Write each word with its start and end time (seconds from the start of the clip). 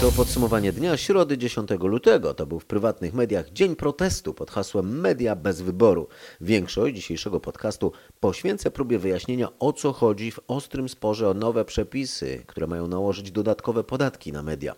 To 0.00 0.12
podsumowanie 0.12 0.72
dnia 0.72 0.96
środy 0.96 1.38
10 1.38 1.70
lutego. 1.80 2.34
To 2.34 2.46
był 2.46 2.60
w 2.60 2.66
prywatnych 2.66 3.14
mediach 3.14 3.50
dzień 3.50 3.76
protestu 3.76 4.34
pod 4.34 4.50
hasłem 4.50 5.00
Media 5.00 5.36
bez 5.36 5.60
wyboru. 5.60 6.08
Większość 6.40 6.94
dzisiejszego 6.94 7.40
podcastu 7.40 7.92
poświęcę 8.20 8.70
próbie 8.70 8.98
wyjaśnienia 8.98 9.48
o 9.58 9.72
co 9.72 9.92
chodzi 9.92 10.30
w 10.30 10.40
ostrym 10.48 10.88
sporze 10.88 11.28
o 11.28 11.34
nowe 11.34 11.64
przepisy, 11.64 12.42
które 12.46 12.66
mają 12.66 12.86
nałożyć 12.86 13.30
dodatkowe 13.30 13.84
podatki 13.84 14.32
na 14.32 14.42
media. 14.42 14.74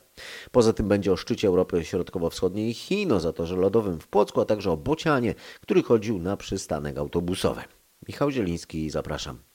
Poza 0.52 0.72
tym 0.72 0.88
będzie 0.88 1.12
o 1.12 1.16
szczycie 1.16 1.48
Europy 1.48 1.84
Środkowo-Wschodniej 1.84 2.70
i 2.70 2.74
Chin, 2.74 3.12
o 3.12 3.20
zatorze 3.20 3.56
lodowym 3.56 4.00
w 4.00 4.08
Płocku, 4.08 4.40
a 4.40 4.44
także 4.44 4.70
o 4.70 4.76
Bocianie, 4.76 5.34
który 5.60 5.82
chodził 5.82 6.18
na 6.18 6.36
przystanek 6.36 6.98
autobusowy. 6.98 7.62
Michał 8.08 8.30
Zieliński, 8.30 8.90
zapraszam. 8.90 9.51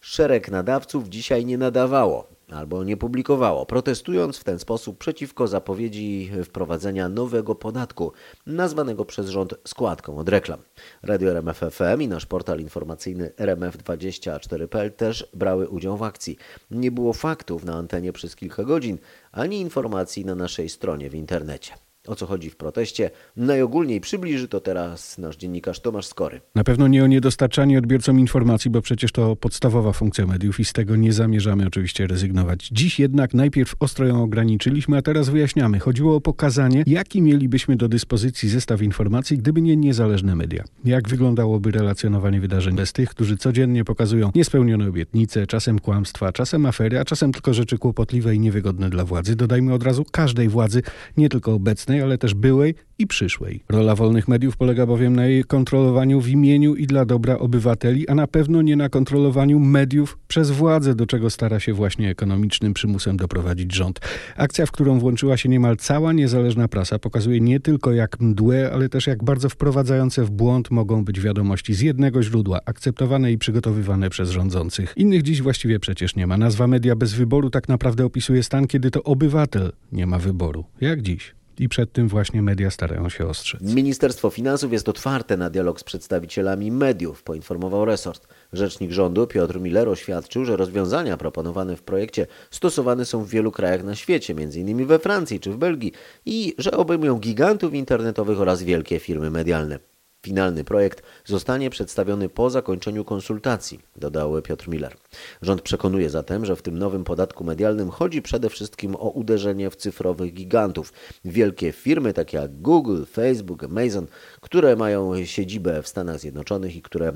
Szereg 0.00 0.50
nadawców 0.50 1.08
dzisiaj 1.08 1.44
nie 1.44 1.58
nadawało 1.58 2.38
albo 2.50 2.84
nie 2.84 2.96
publikowało, 2.96 3.66
protestując 3.66 4.38
w 4.38 4.44
ten 4.44 4.58
sposób 4.58 4.98
przeciwko 4.98 5.46
zapowiedzi 5.46 6.30
wprowadzenia 6.44 7.08
nowego 7.08 7.54
podatku, 7.54 8.12
nazwanego 8.46 9.04
przez 9.04 9.28
rząd 9.28 9.54
składką 9.66 10.18
od 10.18 10.28
reklam. 10.28 10.60
Radio 11.02 11.30
RMF 11.30 11.58
FM 11.58 12.02
i 12.02 12.08
nasz 12.08 12.26
portal 12.26 12.60
informacyjny 12.60 13.32
RMF24.pl 13.36 14.92
też 14.92 15.28
brały 15.34 15.68
udział 15.68 15.96
w 15.96 16.02
akcji. 16.02 16.36
Nie 16.70 16.90
było 16.90 17.12
faktów 17.12 17.64
na 17.64 17.74
antenie 17.74 18.12
przez 18.12 18.36
kilka 18.36 18.64
godzin, 18.64 18.98
ani 19.32 19.60
informacji 19.60 20.24
na 20.24 20.34
naszej 20.34 20.68
stronie 20.68 21.10
w 21.10 21.14
internecie 21.14 21.87
o 22.08 22.14
co 22.16 22.26
chodzi 22.26 22.50
w 22.50 22.56
proteście. 22.56 23.10
Najogólniej 23.36 24.00
przybliży 24.00 24.48
to 24.48 24.60
teraz 24.60 25.18
nasz 25.18 25.36
dziennikarz 25.36 25.80
Tomasz 25.80 26.06
Skory. 26.06 26.40
Na 26.54 26.64
pewno 26.64 26.88
nie 26.88 27.04
o 27.04 27.06
niedostarczanie 27.06 27.78
odbiorcom 27.78 28.18
informacji, 28.18 28.70
bo 28.70 28.82
przecież 28.82 29.12
to 29.12 29.36
podstawowa 29.36 29.92
funkcja 29.92 30.26
mediów 30.26 30.60
i 30.60 30.64
z 30.64 30.72
tego 30.72 30.96
nie 30.96 31.12
zamierzamy 31.12 31.66
oczywiście 31.66 32.06
rezygnować. 32.06 32.68
Dziś 32.72 33.00
jednak 33.00 33.34
najpierw 33.34 33.74
ostro 33.80 34.06
ją 34.06 34.22
ograniczyliśmy, 34.22 34.96
a 34.96 35.02
teraz 35.02 35.28
wyjaśniamy. 35.28 35.78
Chodziło 35.78 36.16
o 36.16 36.20
pokazanie, 36.20 36.84
jaki 36.86 37.22
mielibyśmy 37.22 37.76
do 37.76 37.88
dyspozycji 37.88 38.48
zestaw 38.48 38.82
informacji, 38.82 39.38
gdyby 39.38 39.62
nie 39.62 39.76
niezależne 39.76 40.36
media. 40.36 40.64
Jak 40.84 41.08
wyglądałoby 41.08 41.70
relacjonowanie 41.70 42.40
wydarzeń 42.40 42.76
bez 42.76 42.92
tych, 42.92 43.10
którzy 43.10 43.36
codziennie 43.36 43.84
pokazują 43.84 44.30
niespełnione 44.34 44.88
obietnice, 44.88 45.46
czasem 45.46 45.78
kłamstwa, 45.78 46.32
czasem 46.32 46.66
afery, 46.66 47.00
a 47.00 47.04
czasem 47.04 47.32
tylko 47.32 47.54
rzeczy 47.54 47.78
kłopotliwe 47.78 48.34
i 48.34 48.40
niewygodne 48.40 48.90
dla 48.90 49.04
władzy. 49.04 49.36
Dodajmy 49.36 49.74
od 49.74 49.82
razu 49.82 50.04
każdej 50.12 50.48
władzy, 50.48 50.82
nie 51.16 51.28
tylko 51.28 51.52
obecnej, 51.52 51.97
ale 52.00 52.18
też 52.18 52.34
byłej 52.34 52.74
i 52.98 53.06
przyszłej. 53.06 53.64
Rola 53.68 53.94
wolnych 53.94 54.28
mediów 54.28 54.56
polega 54.56 54.86
bowiem 54.86 55.16
na 55.16 55.26
jej 55.26 55.44
kontrolowaniu 55.44 56.20
w 56.20 56.28
imieniu 56.28 56.74
i 56.74 56.86
dla 56.86 57.04
dobra 57.04 57.38
obywateli, 57.38 58.08
a 58.08 58.14
na 58.14 58.26
pewno 58.26 58.62
nie 58.62 58.76
na 58.76 58.88
kontrolowaniu 58.88 59.58
mediów 59.58 60.18
przez 60.28 60.50
władzę, 60.50 60.94
do 60.94 61.06
czego 61.06 61.30
stara 61.30 61.60
się 61.60 61.72
właśnie 61.72 62.10
ekonomicznym 62.10 62.74
przymusem 62.74 63.16
doprowadzić 63.16 63.74
rząd. 63.74 64.00
Akcja, 64.36 64.66
w 64.66 64.70
którą 64.70 64.98
włączyła 64.98 65.36
się 65.36 65.48
niemal 65.48 65.76
cała 65.76 66.12
niezależna 66.12 66.68
prasa, 66.68 66.98
pokazuje 66.98 67.40
nie 67.40 67.60
tylko 67.60 67.92
jak 67.92 68.20
mdłe, 68.20 68.70
ale 68.72 68.88
też 68.88 69.06
jak 69.06 69.24
bardzo 69.24 69.48
wprowadzające 69.48 70.24
w 70.24 70.30
błąd 70.30 70.70
mogą 70.70 71.04
być 71.04 71.20
wiadomości 71.20 71.74
z 71.74 71.80
jednego 71.80 72.22
źródła, 72.22 72.60
akceptowane 72.64 73.32
i 73.32 73.38
przygotowywane 73.38 74.10
przez 74.10 74.30
rządzących. 74.30 74.92
Innych 74.96 75.22
dziś 75.22 75.42
właściwie 75.42 75.80
przecież 75.80 76.16
nie 76.16 76.26
ma. 76.26 76.36
Nazwa 76.36 76.66
media 76.66 76.96
bez 76.96 77.12
wyboru 77.12 77.50
tak 77.50 77.68
naprawdę 77.68 78.04
opisuje 78.04 78.42
stan, 78.42 78.66
kiedy 78.66 78.90
to 78.90 79.02
obywatel 79.02 79.72
nie 79.92 80.06
ma 80.06 80.18
wyboru. 80.18 80.64
Jak 80.80 81.02
dziś 81.02 81.37
i 81.60 81.68
przed 81.68 81.92
tym 81.92 82.08
właśnie 82.08 82.42
media 82.42 82.70
starają 82.70 83.08
się 83.08 83.26
ostrzec. 83.26 83.62
Ministerstwo 83.62 84.30
Finansów 84.30 84.72
jest 84.72 84.88
otwarte 84.88 85.36
na 85.36 85.50
dialog 85.50 85.80
z 85.80 85.84
przedstawicielami 85.84 86.72
mediów, 86.72 87.22
poinformował 87.22 87.84
resort. 87.84 88.28
Rzecznik 88.52 88.90
rządu 88.92 89.26
Piotr 89.26 89.60
Miller 89.60 89.88
oświadczył, 89.88 90.44
że 90.44 90.56
rozwiązania 90.56 91.16
proponowane 91.16 91.76
w 91.76 91.82
projekcie 91.82 92.26
stosowane 92.50 93.04
są 93.04 93.24
w 93.24 93.28
wielu 93.28 93.52
krajach 93.52 93.84
na 93.84 93.94
świecie, 93.94 94.34
m.in. 94.38 94.86
we 94.86 94.98
Francji 94.98 95.40
czy 95.40 95.52
w 95.52 95.56
Belgii, 95.56 95.92
i 96.26 96.54
że 96.58 96.70
obejmują 96.70 97.18
gigantów 97.18 97.74
internetowych 97.74 98.40
oraz 98.40 98.62
wielkie 98.62 98.98
firmy 98.98 99.30
medialne. 99.30 99.78
Finalny 100.28 100.64
projekt 100.64 101.02
zostanie 101.24 101.70
przedstawiony 101.70 102.28
po 102.28 102.50
zakończeniu 102.50 103.04
konsultacji, 103.04 103.80
dodał 103.96 104.42
Piotr 104.42 104.68
Miller. 104.68 104.96
Rząd 105.42 105.62
przekonuje 105.62 106.10
zatem, 106.10 106.44
że 106.44 106.56
w 106.56 106.62
tym 106.62 106.78
nowym 106.78 107.04
podatku 107.04 107.44
medialnym 107.44 107.90
chodzi 107.90 108.22
przede 108.22 108.50
wszystkim 108.50 108.96
o 108.96 109.10
uderzenie 109.10 109.70
w 109.70 109.76
cyfrowych 109.76 110.34
gigantów. 110.34 110.92
Wielkie 111.24 111.72
firmy 111.72 112.12
takie 112.12 112.36
jak 112.36 112.60
Google, 112.60 113.04
Facebook, 113.04 113.64
Amazon, 113.64 114.06
które 114.40 114.76
mają 114.76 115.24
siedzibę 115.24 115.82
w 115.82 115.88
Stanach 115.88 116.20
Zjednoczonych 116.20 116.76
i 116.76 116.82
które 116.82 117.08
e, 117.08 117.12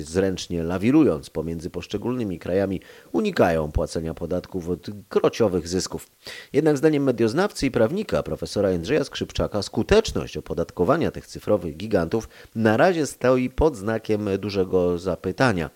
zręcznie 0.00 0.62
lawirując 0.62 1.30
pomiędzy 1.30 1.70
poszczególnymi 1.70 2.38
krajami 2.38 2.80
unikają 3.12 3.72
płacenia 3.72 4.14
podatków 4.14 4.68
od 4.68 4.86
krociowych 5.08 5.68
zysków. 5.68 6.06
Jednak 6.52 6.76
zdaniem 6.76 7.02
medioznawcy 7.02 7.66
i 7.66 7.70
prawnika 7.70 8.22
profesora 8.22 8.70
Jędrzeja 8.70 9.04
Skrzypczaka 9.04 9.62
skuteczność 9.62 10.36
opodatkowania 10.36 11.10
tych 11.10 11.26
cyfrowych 11.26 11.76
gigantów 11.76 12.28
na 12.54 12.76
razie 12.76 13.06
stoi 13.06 13.50
pod 13.50 13.76
znakiem 13.76 14.28
dużego 14.38 14.98
zapytania, 14.98 15.70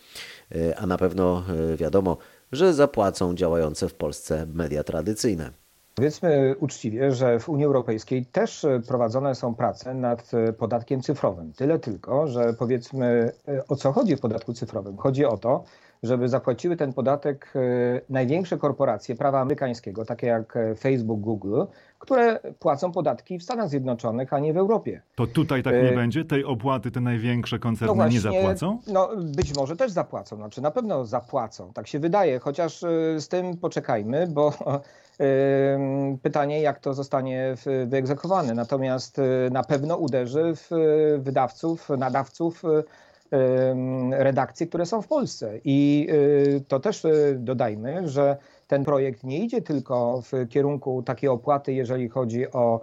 e, 0.54 0.78
a 0.78 0.86
na 0.86 0.98
pewno 0.98 1.42
e, 1.72 1.76
wiadomo, 1.76 2.16
że 2.52 2.74
zapłacą 2.74 3.34
działające 3.34 3.88
w 3.88 3.94
Polsce 3.94 4.46
media 4.46 4.84
tradycyjne. 4.84 5.50
Powiedzmy 5.94 6.54
uczciwie, 6.60 7.12
że 7.12 7.38
w 7.38 7.48
Unii 7.48 7.64
Europejskiej 7.64 8.26
też 8.26 8.66
prowadzone 8.88 9.34
są 9.34 9.54
prace 9.54 9.94
nad 9.94 10.30
podatkiem 10.58 11.02
cyfrowym. 11.02 11.52
Tyle 11.52 11.78
tylko, 11.78 12.26
że 12.26 12.54
powiedzmy 12.58 13.32
o 13.68 13.76
co 13.76 13.92
chodzi 13.92 14.16
w 14.16 14.20
podatku 14.20 14.52
cyfrowym. 14.52 14.96
Chodzi 14.96 15.24
o 15.24 15.36
to, 15.36 15.64
żeby 16.02 16.28
zapłaciły 16.28 16.76
ten 16.76 16.92
podatek 16.92 17.52
największe 18.08 18.58
korporacje 18.58 19.16
prawa 19.16 19.40
amerykańskiego, 19.40 20.04
takie 20.04 20.26
jak 20.26 20.58
Facebook, 20.78 21.20
Google, 21.20 21.62
które 22.02 22.40
płacą 22.58 22.92
podatki 22.92 23.38
w 23.38 23.42
Stanach 23.42 23.68
Zjednoczonych, 23.68 24.32
a 24.32 24.38
nie 24.38 24.52
w 24.52 24.56
Europie. 24.56 25.02
To 25.14 25.26
tutaj 25.26 25.62
tak 25.62 25.74
nie 25.74 25.92
będzie? 25.92 26.24
Tej 26.24 26.44
opłaty 26.44 26.90
te 26.90 27.00
największe 27.00 27.58
koncerny 27.58 27.86
no 27.86 27.94
właśnie, 27.94 28.14
nie 28.14 28.20
zapłacą? 28.20 28.78
No 28.86 29.08
być 29.16 29.56
może 29.56 29.76
też 29.76 29.90
zapłacą, 29.90 30.36
znaczy 30.36 30.62
na 30.62 30.70
pewno 30.70 31.04
zapłacą, 31.04 31.72
tak 31.72 31.86
się 31.86 31.98
wydaje, 31.98 32.38
chociaż 32.38 32.80
z 33.18 33.28
tym 33.28 33.56
poczekajmy, 33.56 34.26
bo 34.26 34.52
pytanie, 36.22 36.60
jak 36.60 36.78
to 36.78 36.94
zostanie 36.94 37.54
wyegzekwowane. 37.86 38.54
Natomiast 38.54 39.20
na 39.50 39.62
pewno 39.62 39.96
uderzy 39.96 40.52
w 40.54 40.70
wydawców, 41.18 41.88
nadawców 41.98 42.62
redakcji, 44.10 44.66
które 44.66 44.86
są 44.86 45.02
w 45.02 45.08
Polsce. 45.08 45.52
I 45.64 46.08
to 46.68 46.80
też 46.80 47.02
dodajmy, 47.36 48.08
że 48.08 48.36
ten 48.72 48.84
projekt 48.84 49.24
nie 49.24 49.44
idzie 49.44 49.62
tylko 49.62 50.22
w 50.22 50.48
kierunku 50.48 51.02
takiej 51.02 51.28
opłaty, 51.28 51.72
jeżeli 51.72 52.08
chodzi 52.08 52.52
o 52.52 52.80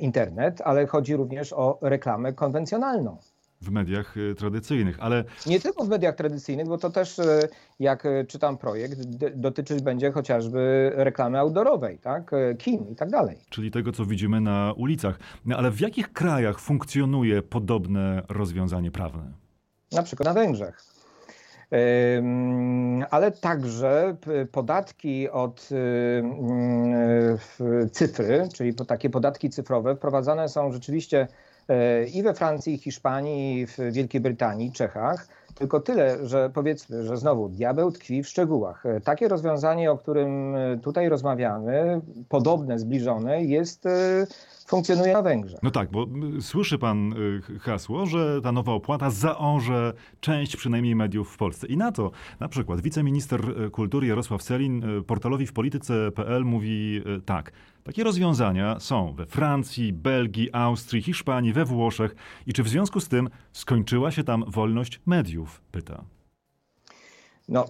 internet, 0.00 0.60
ale 0.64 0.86
chodzi 0.86 1.16
również 1.16 1.52
o 1.52 1.78
reklamę 1.82 2.32
konwencjonalną 2.32 3.16
w 3.60 3.70
mediach 3.70 4.14
tradycyjnych, 4.36 4.96
ale... 5.00 5.24
Nie 5.46 5.60
tylko 5.60 5.84
w 5.84 5.88
mediach 5.88 6.14
tradycyjnych, 6.14 6.66
bo 6.66 6.78
to 6.78 6.90
też, 6.90 7.20
jak 7.80 8.06
czytam 8.28 8.58
projekt, 8.58 9.02
dotyczyć 9.36 9.82
będzie 9.82 10.12
chociażby 10.12 10.92
reklamy 10.94 11.38
outdoorowej, 11.38 11.98
tak? 11.98 12.30
kin 12.58 12.88
i 12.88 12.96
tak 12.96 13.10
dalej. 13.10 13.36
Czyli 13.50 13.70
tego, 13.70 13.92
co 13.92 14.04
widzimy 14.04 14.40
na 14.40 14.72
ulicach. 14.76 15.18
No, 15.46 15.56
ale 15.56 15.70
w 15.70 15.80
jakich 15.80 16.12
krajach 16.12 16.60
funkcjonuje 16.60 17.42
podobne 17.42 18.22
rozwiązanie 18.28 18.90
prawne? 18.90 19.32
Na 19.92 20.02
przykład 20.02 20.26
na 20.26 20.34
Węgrzech. 20.34 20.97
Ale 23.10 23.32
także 23.32 24.16
podatki 24.52 25.30
od 25.30 25.68
cyfry, 27.92 28.48
czyli 28.54 28.74
takie 28.74 29.10
podatki 29.10 29.50
cyfrowe, 29.50 29.96
wprowadzane 29.96 30.48
są 30.48 30.72
rzeczywiście 30.72 31.28
i 32.14 32.22
we 32.22 32.34
Francji, 32.34 32.74
i 32.74 32.78
Hiszpanii, 32.78 33.60
i 33.60 33.66
w 33.66 33.76
Wielkiej 33.92 34.20
Brytanii, 34.20 34.72
Czechach. 34.72 35.28
Tylko 35.58 35.80
tyle, 35.80 36.26
że 36.26 36.50
powiedzmy, 36.54 37.04
że 37.04 37.16
znowu 37.16 37.48
diabeł 37.48 37.92
tkwi 37.92 38.22
w 38.22 38.28
szczegółach. 38.28 38.84
Takie 39.04 39.28
rozwiązanie, 39.28 39.92
o 39.92 39.98
którym 39.98 40.56
tutaj 40.82 41.08
rozmawiamy, 41.08 42.00
podobne, 42.28 42.78
zbliżone, 42.78 43.44
jest 43.44 43.84
funkcjonuje 44.66 45.12
na 45.12 45.22
Węgrzech. 45.22 45.62
No 45.62 45.70
tak, 45.70 45.90
bo 45.90 46.06
słyszy 46.40 46.78
pan 46.78 47.14
hasło, 47.60 48.06
że 48.06 48.42
ta 48.42 48.52
nowa 48.52 48.72
opłata 48.72 49.10
zaorze 49.10 49.92
część 50.20 50.56
przynajmniej 50.56 50.96
mediów 50.96 51.30
w 51.30 51.36
Polsce. 51.36 51.66
I 51.66 51.76
na 51.76 51.92
to 51.92 52.10
na 52.40 52.48
przykład 52.48 52.80
wiceminister 52.80 53.40
kultury 53.72 54.06
Jarosław 54.06 54.42
Selin 54.42 54.82
portalowi 55.06 55.46
w 55.46 55.52
polityce.pl 55.52 56.44
mówi 56.44 57.02
tak. 57.26 57.52
Takie 57.84 58.04
rozwiązania 58.04 58.80
są 58.80 59.12
we 59.12 59.26
Francji, 59.26 59.92
Belgii, 59.92 60.48
Austrii, 60.52 61.02
Hiszpanii, 61.02 61.52
we 61.52 61.64
Włoszech. 61.64 62.16
I 62.46 62.52
czy 62.52 62.62
w 62.62 62.68
związku 62.68 63.00
z 63.00 63.08
tym 63.08 63.28
skończyła 63.52 64.10
się 64.10 64.24
tam 64.24 64.44
wolność 64.48 65.00
mediów? 65.06 65.47
Pyta. 65.72 66.04
No, 67.48 67.64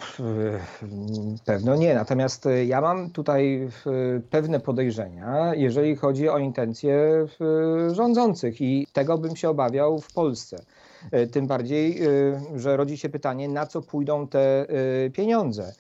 pewno 1.45 1.77
nie. 1.77 1.95
Natomiast 1.95 2.47
e, 2.47 2.65
ja 2.65 2.81
mam 2.81 3.11
tutaj 3.11 3.69
pewne 4.31 4.61
podejrzenia, 4.61 5.55
jeżeli 5.55 5.97
chodzi 5.97 6.29
o 6.29 6.39
intencje 6.39 7.27
rządzących 7.93 8.61
i 8.61 8.87
tego 8.93 9.19
bym 9.19 9.37
się 9.37 9.49
obawiał 9.49 10.01
w 10.01 10.13
Polsce. 10.13 10.65
E, 11.11 11.27
tym 11.27 11.47
bardziej, 11.47 12.03
e, 12.03 12.09
że 12.57 12.77
rodzi 12.77 12.99
się 12.99 13.09
pytanie, 13.09 13.49
na 13.49 13.67
co 13.67 13.83
pójdą 13.83 14.29
te 14.29 14.67
pieniądze. 15.13 15.73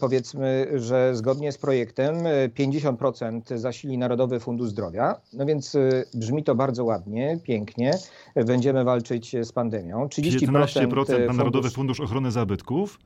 Powiedzmy, 0.00 0.66
że 0.74 1.16
zgodnie 1.16 1.52
z 1.52 1.58
projektem 1.58 2.16
50% 2.54 3.58
zasili 3.58 3.98
Narodowy 3.98 4.40
Fundusz 4.40 4.68
Zdrowia. 4.68 5.20
No 5.32 5.46
więc 5.46 5.76
brzmi 6.14 6.44
to 6.44 6.54
bardzo 6.54 6.84
ładnie, 6.84 7.38
pięknie. 7.42 7.98
Będziemy 8.46 8.84
walczyć 8.84 9.36
z 9.42 9.52
pandemią. 9.52 10.06
30% 10.06 10.38
15% 10.38 11.26
na 11.26 11.32
Narodowy 11.32 11.70
Fundusz 11.70 12.00
Ochrony 12.00 12.30
Zabytków. 12.30 12.98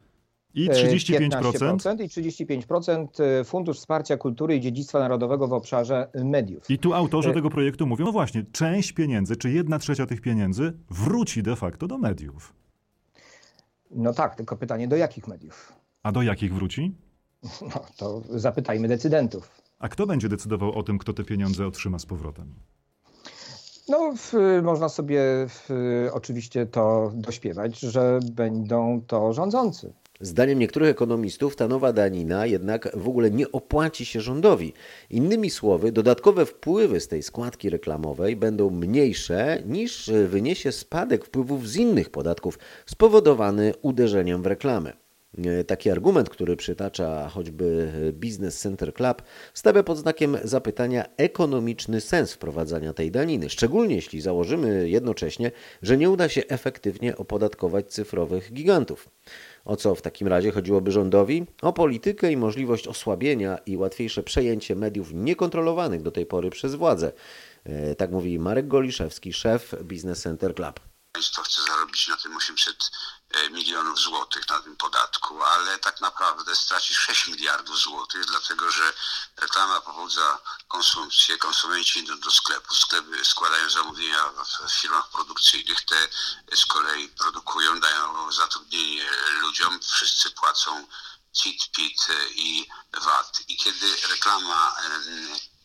I 0.55 0.69
35%? 0.71 2.01
E, 2.01 2.05
I 2.05 2.09
35% 2.09 3.23
e, 3.23 3.45
Fundusz 3.45 3.79
Wsparcia 3.79 4.17
Kultury 4.17 4.57
i 4.57 4.61
Dziedzictwa 4.61 4.99
Narodowego 4.99 5.49
w 5.49 5.53
obszarze 5.53 6.09
mediów. 6.25 6.71
I 6.71 6.79
tu 6.79 6.95
autorzy 6.95 7.31
e, 7.31 7.33
tego 7.33 7.51
projektu 7.51 7.87
mówią, 7.87 8.05
no 8.05 8.13
właśnie, 8.13 8.45
część 8.53 8.93
pieniędzy, 8.93 9.37
czy 9.37 9.51
jedna 9.51 9.79
trzecia 9.79 10.07
tych 10.07 10.21
pieniędzy 10.21 10.73
wróci 10.91 11.43
de 11.43 11.57
facto 11.57 11.87
do 11.87 11.99
mediów. 11.99 12.55
No 13.91 14.13
tak, 14.13 14.35
tylko 14.35 14.57
pytanie, 14.57 14.89
do 14.89 14.97
jakich 14.97 15.29
mediów? 15.29 15.73
A 16.03 16.13
do 16.13 16.23
jakich 16.23 16.55
wróci? 16.55 16.95
No 17.63 17.85
to 17.97 18.23
zapytajmy 18.31 18.89
decydentów. 18.89 19.51
A 19.79 19.89
kto 19.89 20.07
będzie 20.07 20.29
decydował 20.29 20.79
o 20.79 20.83
tym, 20.83 20.99
kto 20.99 21.13
te 21.13 21.25
pieniądze 21.25 21.67
otrzyma 21.67 21.99
z 21.99 22.07
powrotem? 22.07 22.55
No, 23.89 24.13
w, 24.17 24.33
można 24.63 24.89
sobie 24.89 25.21
w, 25.49 25.69
oczywiście 26.13 26.67
to 26.67 27.13
dośpiewać, 27.15 27.81
że 27.81 28.21
będą 28.33 29.03
to 29.07 29.33
rządzący. 29.33 29.93
Zdaniem 30.23 30.59
niektórych 30.59 30.89
ekonomistów 30.89 31.57
ta 31.57 31.69
nowa 31.69 31.93
danina 31.93 32.47
jednak 32.47 32.89
w 32.97 33.09
ogóle 33.09 33.31
nie 33.31 33.53
opłaci 33.53 34.05
się 34.05 34.21
rządowi. 34.21 34.73
Innymi 35.11 35.51
słowy, 35.51 35.93
dodatkowe 35.93 36.47
wpływy 36.47 37.01
z 37.01 37.09
tej 37.09 37.23
składki 37.23 37.71
reklamowej 37.71 38.37
będą 38.37 38.71
mniejsze 38.71 39.63
niż 39.67 40.11
wyniesie 40.29 40.73
spadek 40.73 41.25
wpływów 41.25 41.69
z 41.69 41.77
innych 41.77 42.11
podatków 42.11 42.59
spowodowany 42.87 43.73
uderzeniem 43.83 44.43
w 44.43 44.47
reklamę. 44.47 44.93
Taki 45.67 45.91
argument, 45.91 46.31
który 46.31 46.57
przytacza 46.57 47.29
choćby 47.29 47.93
Business 48.13 48.59
Center 48.59 48.95
Club, 48.95 49.23
stawia 49.55 49.83
pod 49.83 49.99
znakiem 49.99 50.37
zapytania 50.45 51.05
ekonomiczny 51.17 52.01
sens 52.01 52.33
wprowadzania 52.33 52.93
tej 52.93 53.11
daniny, 53.11 53.51
szczególnie 53.51 53.95
jeśli 53.95 54.21
założymy 54.21 54.89
jednocześnie, 54.89 55.51
że 55.83 55.97
nie 55.97 56.11
uda 56.11 56.29
się 56.29 56.43
efektywnie 56.49 57.17
opodatkować 57.17 57.87
cyfrowych 57.87 58.53
gigantów. 58.53 59.09
O 59.65 59.77
co 59.77 59.95
w 59.95 60.03
takim 60.03 60.29
razie 60.29 60.51
chodziłoby 60.51 60.93
rządowi? 60.93 61.47
O 61.63 61.73
politykę 61.73 62.33
i 62.33 62.37
możliwość 62.37 62.89
osłabienia 62.89 63.59
i 63.67 63.77
łatwiejsze 63.77 64.23
przejęcie 64.23 64.77
mediów 64.77 65.13
niekontrolowanych 65.15 66.03
do 66.03 66.11
tej 66.11 66.27
pory 66.27 66.51
przez 66.51 66.75
władzę. 66.75 67.13
E, 67.65 67.95
tak 67.95 68.11
mówi 68.11 68.39
Marek 68.39 68.69
Goliszewski, 68.69 69.33
szef 69.33 69.75
Business 69.85 70.23
Center 70.23 70.55
Club. 70.55 70.92
Państwo 71.13 71.43
chce 71.43 71.63
zarobić 71.63 72.09
na 72.09 72.17
tym 72.17 72.37
800 72.37 72.91
E, 73.33 73.51
milionów 73.51 73.99
złotych 73.99 74.49
na 74.49 74.61
tym 74.61 74.77
podatku, 74.77 75.43
ale 75.45 75.79
tak 75.79 76.01
naprawdę 76.01 76.57
straci 76.57 76.95
6 76.95 77.27
miliardów 77.27 77.79
złotych, 77.79 78.25
dlatego 78.25 78.71
że 78.71 78.93
reklama 79.37 79.81
pobudza 79.81 80.39
konsumpcję, 80.69 81.39
konsumenci 81.39 81.99
idą 81.99 82.21
do 82.21 82.31
sklepu, 82.31 82.75
sklepy 82.75 83.25
składają 83.25 83.71
zamówienia 83.71 84.29
w 84.29 84.73
firmach 84.81 85.09
produkcyjnych, 85.09 85.85
te 85.85 86.09
z 86.57 86.67
kolei 86.67 87.09
produkują, 87.09 87.81
dają 87.81 88.33
zatrudnienie 88.33 89.11
ludziom, 89.41 89.81
wszyscy 89.83 90.31
płacą 90.31 90.87
CIT, 91.33 91.71
PIT 91.71 92.07
i 92.31 92.69
VAT. 92.93 93.41
I 93.49 93.57
kiedy 93.57 93.97
reklama 94.09 94.77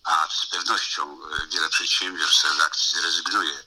a 0.07 0.27
z 0.29 0.45
pewnością 0.45 1.17
e, 1.23 1.47
wiele 1.47 1.69
przedsiębiorstw, 1.69 2.45
zrezygnuje 2.91 3.63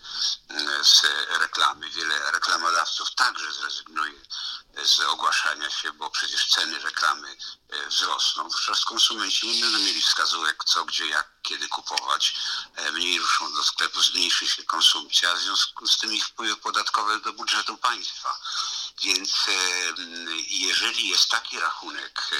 e, 0.50 0.84
z 0.84 1.02
reklamy. 1.40 1.90
Wiele 1.90 2.30
reklamodawców 2.30 3.14
także 3.14 3.52
zrezygnuje 3.52 4.20
z 4.82 5.00
ogłaszania 5.00 5.70
się, 5.70 5.92
bo 5.92 6.10
przecież 6.10 6.48
ceny 6.48 6.78
reklamy 6.78 7.36
e, 7.68 7.86
wzrosną. 7.86 8.42
Wówczas 8.42 8.84
konsumenci 8.84 9.48
nie 9.48 9.60
będą 9.60 9.78
mieli 9.78 10.02
wskazówek, 10.02 10.64
co, 10.64 10.84
gdzie, 10.84 11.06
jak, 11.06 11.28
kiedy 11.42 11.68
kupować. 11.68 12.34
Mniej 12.92 13.18
ruszą 13.18 13.54
do 13.54 13.64
sklepu, 13.64 14.02
zmniejszy 14.02 14.48
się 14.48 14.64
konsumpcja, 14.64 15.34
w 15.34 15.40
związku 15.40 15.86
z 15.86 15.98
tym 15.98 16.12
ich 16.14 16.26
wpływy 16.26 16.56
podatkowe 16.56 17.20
do 17.20 17.32
budżetu 17.32 17.76
państwa. 17.78 18.40
Więc 19.02 19.30
jeżeli 20.48 21.08
jest 21.08 21.28
taki 21.28 21.60
rachunek. 21.60 22.30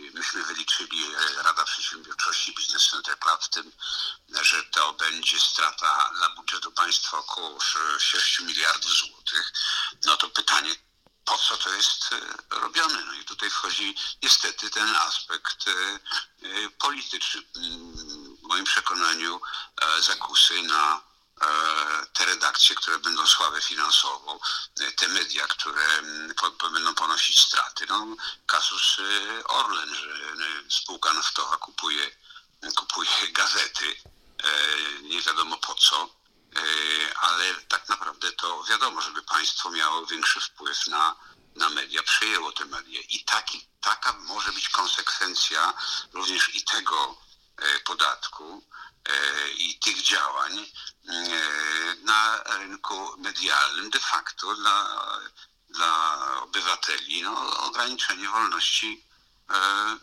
Myśmy 0.00 0.44
wyliczyli 0.44 1.14
Rada 1.36 1.64
Przedsiębiorczości 1.64 2.54
Biznes 2.54 2.88
Center 2.90 3.18
Club 3.18 3.44
w 3.44 3.48
tym, 3.48 3.72
że 4.42 4.62
to 4.64 4.92
będzie 4.92 5.40
strata 5.40 6.10
dla 6.16 6.28
budżetu 6.28 6.72
państwa 6.72 7.18
około 7.18 7.58
6 7.98 8.40
miliardów 8.40 8.92
złotych. 8.92 9.52
No 10.04 10.16
to 10.16 10.28
pytanie, 10.28 10.74
po 11.24 11.38
co 11.38 11.56
to 11.56 11.70
jest 11.74 12.12
e, 12.12 12.58
robione. 12.58 13.04
No 13.04 13.12
i 13.12 13.24
tutaj 13.24 13.50
wchodzi 13.50 13.94
niestety 14.22 14.70
ten 14.70 14.96
aspekt 14.96 15.68
e, 15.68 15.72
e, 15.72 16.70
polityczny. 16.70 17.42
W 18.42 18.42
moim 18.42 18.64
przekonaniu 18.64 19.40
zakusy 20.00 20.62
na 20.62 21.00
te 22.12 22.24
redakcje, 22.24 22.76
które 22.76 22.98
będą 22.98 23.26
słabe 23.26 23.60
finansowo, 23.60 24.40
te 24.96 25.08
media, 25.08 25.46
które 25.46 26.02
będą 26.72 26.94
ponosić 26.94 27.40
straty. 27.40 27.86
No, 27.88 28.06
kasus 28.46 28.96
Orlen, 29.44 29.94
że 29.94 30.34
spółka 30.70 31.12
naftowa 31.12 31.56
kupuje, 31.56 32.10
kupuje 32.76 33.28
gazety, 33.32 33.96
nie 35.02 35.22
wiadomo 35.22 35.56
po 35.56 35.74
co, 35.74 36.14
ale 37.20 37.54
tak 37.54 37.88
naprawdę 37.88 38.32
to 38.32 38.64
wiadomo, 38.64 39.00
żeby 39.00 39.22
państwo 39.22 39.70
miało 39.70 40.06
większy 40.06 40.40
wpływ 40.40 40.86
na, 40.86 41.16
na 41.56 41.70
media, 41.70 42.02
przejęło 42.02 42.52
te 42.52 42.64
media. 42.64 43.00
I 43.08 43.24
taki, 43.24 43.68
taka 43.80 44.12
może 44.12 44.52
być 44.52 44.68
konsekwencja 44.68 45.74
również 46.12 46.54
i 46.54 46.64
tego 46.64 47.16
podatku 47.84 48.64
i 49.58 49.78
tych 49.78 50.02
działań 50.02 50.66
na 52.02 52.42
rynku 52.58 53.16
medialnym 53.18 53.90
de 53.90 54.00
facto 54.00 54.54
dla, 54.54 54.96
dla 55.68 56.18
obywateli. 56.42 57.22
No, 57.22 57.60
ograniczenie 57.60 58.28
wolności 58.28 59.04
E, 59.10 59.13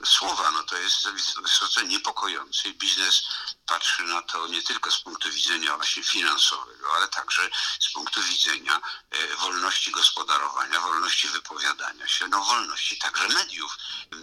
słowa. 0.05 0.51
No 0.51 0.63
to 0.63 0.77
jest 0.77 1.09
wysoce 1.41 1.83
niepokojące 1.83 2.69
i 2.69 2.73
biznes 2.73 3.23
patrzy 3.67 4.03
na 4.03 4.21
to 4.21 4.47
nie 4.47 4.61
tylko 4.61 4.91
z 4.91 4.99
punktu 4.99 5.31
widzenia 5.31 5.75
właśnie 5.75 6.03
finansowego, 6.03 6.95
ale 6.95 7.07
także 7.07 7.49
z 7.79 7.93
punktu 7.93 8.23
widzenia 8.23 8.81
e, 9.11 9.35
wolności 9.35 9.91
gospodarowania, 9.91 10.79
wolności 10.79 11.27
wypowiadania 11.27 12.07
się, 12.07 12.27
no 12.27 12.43
wolności 12.43 12.97
także 12.97 13.27
mediów. 13.27 13.77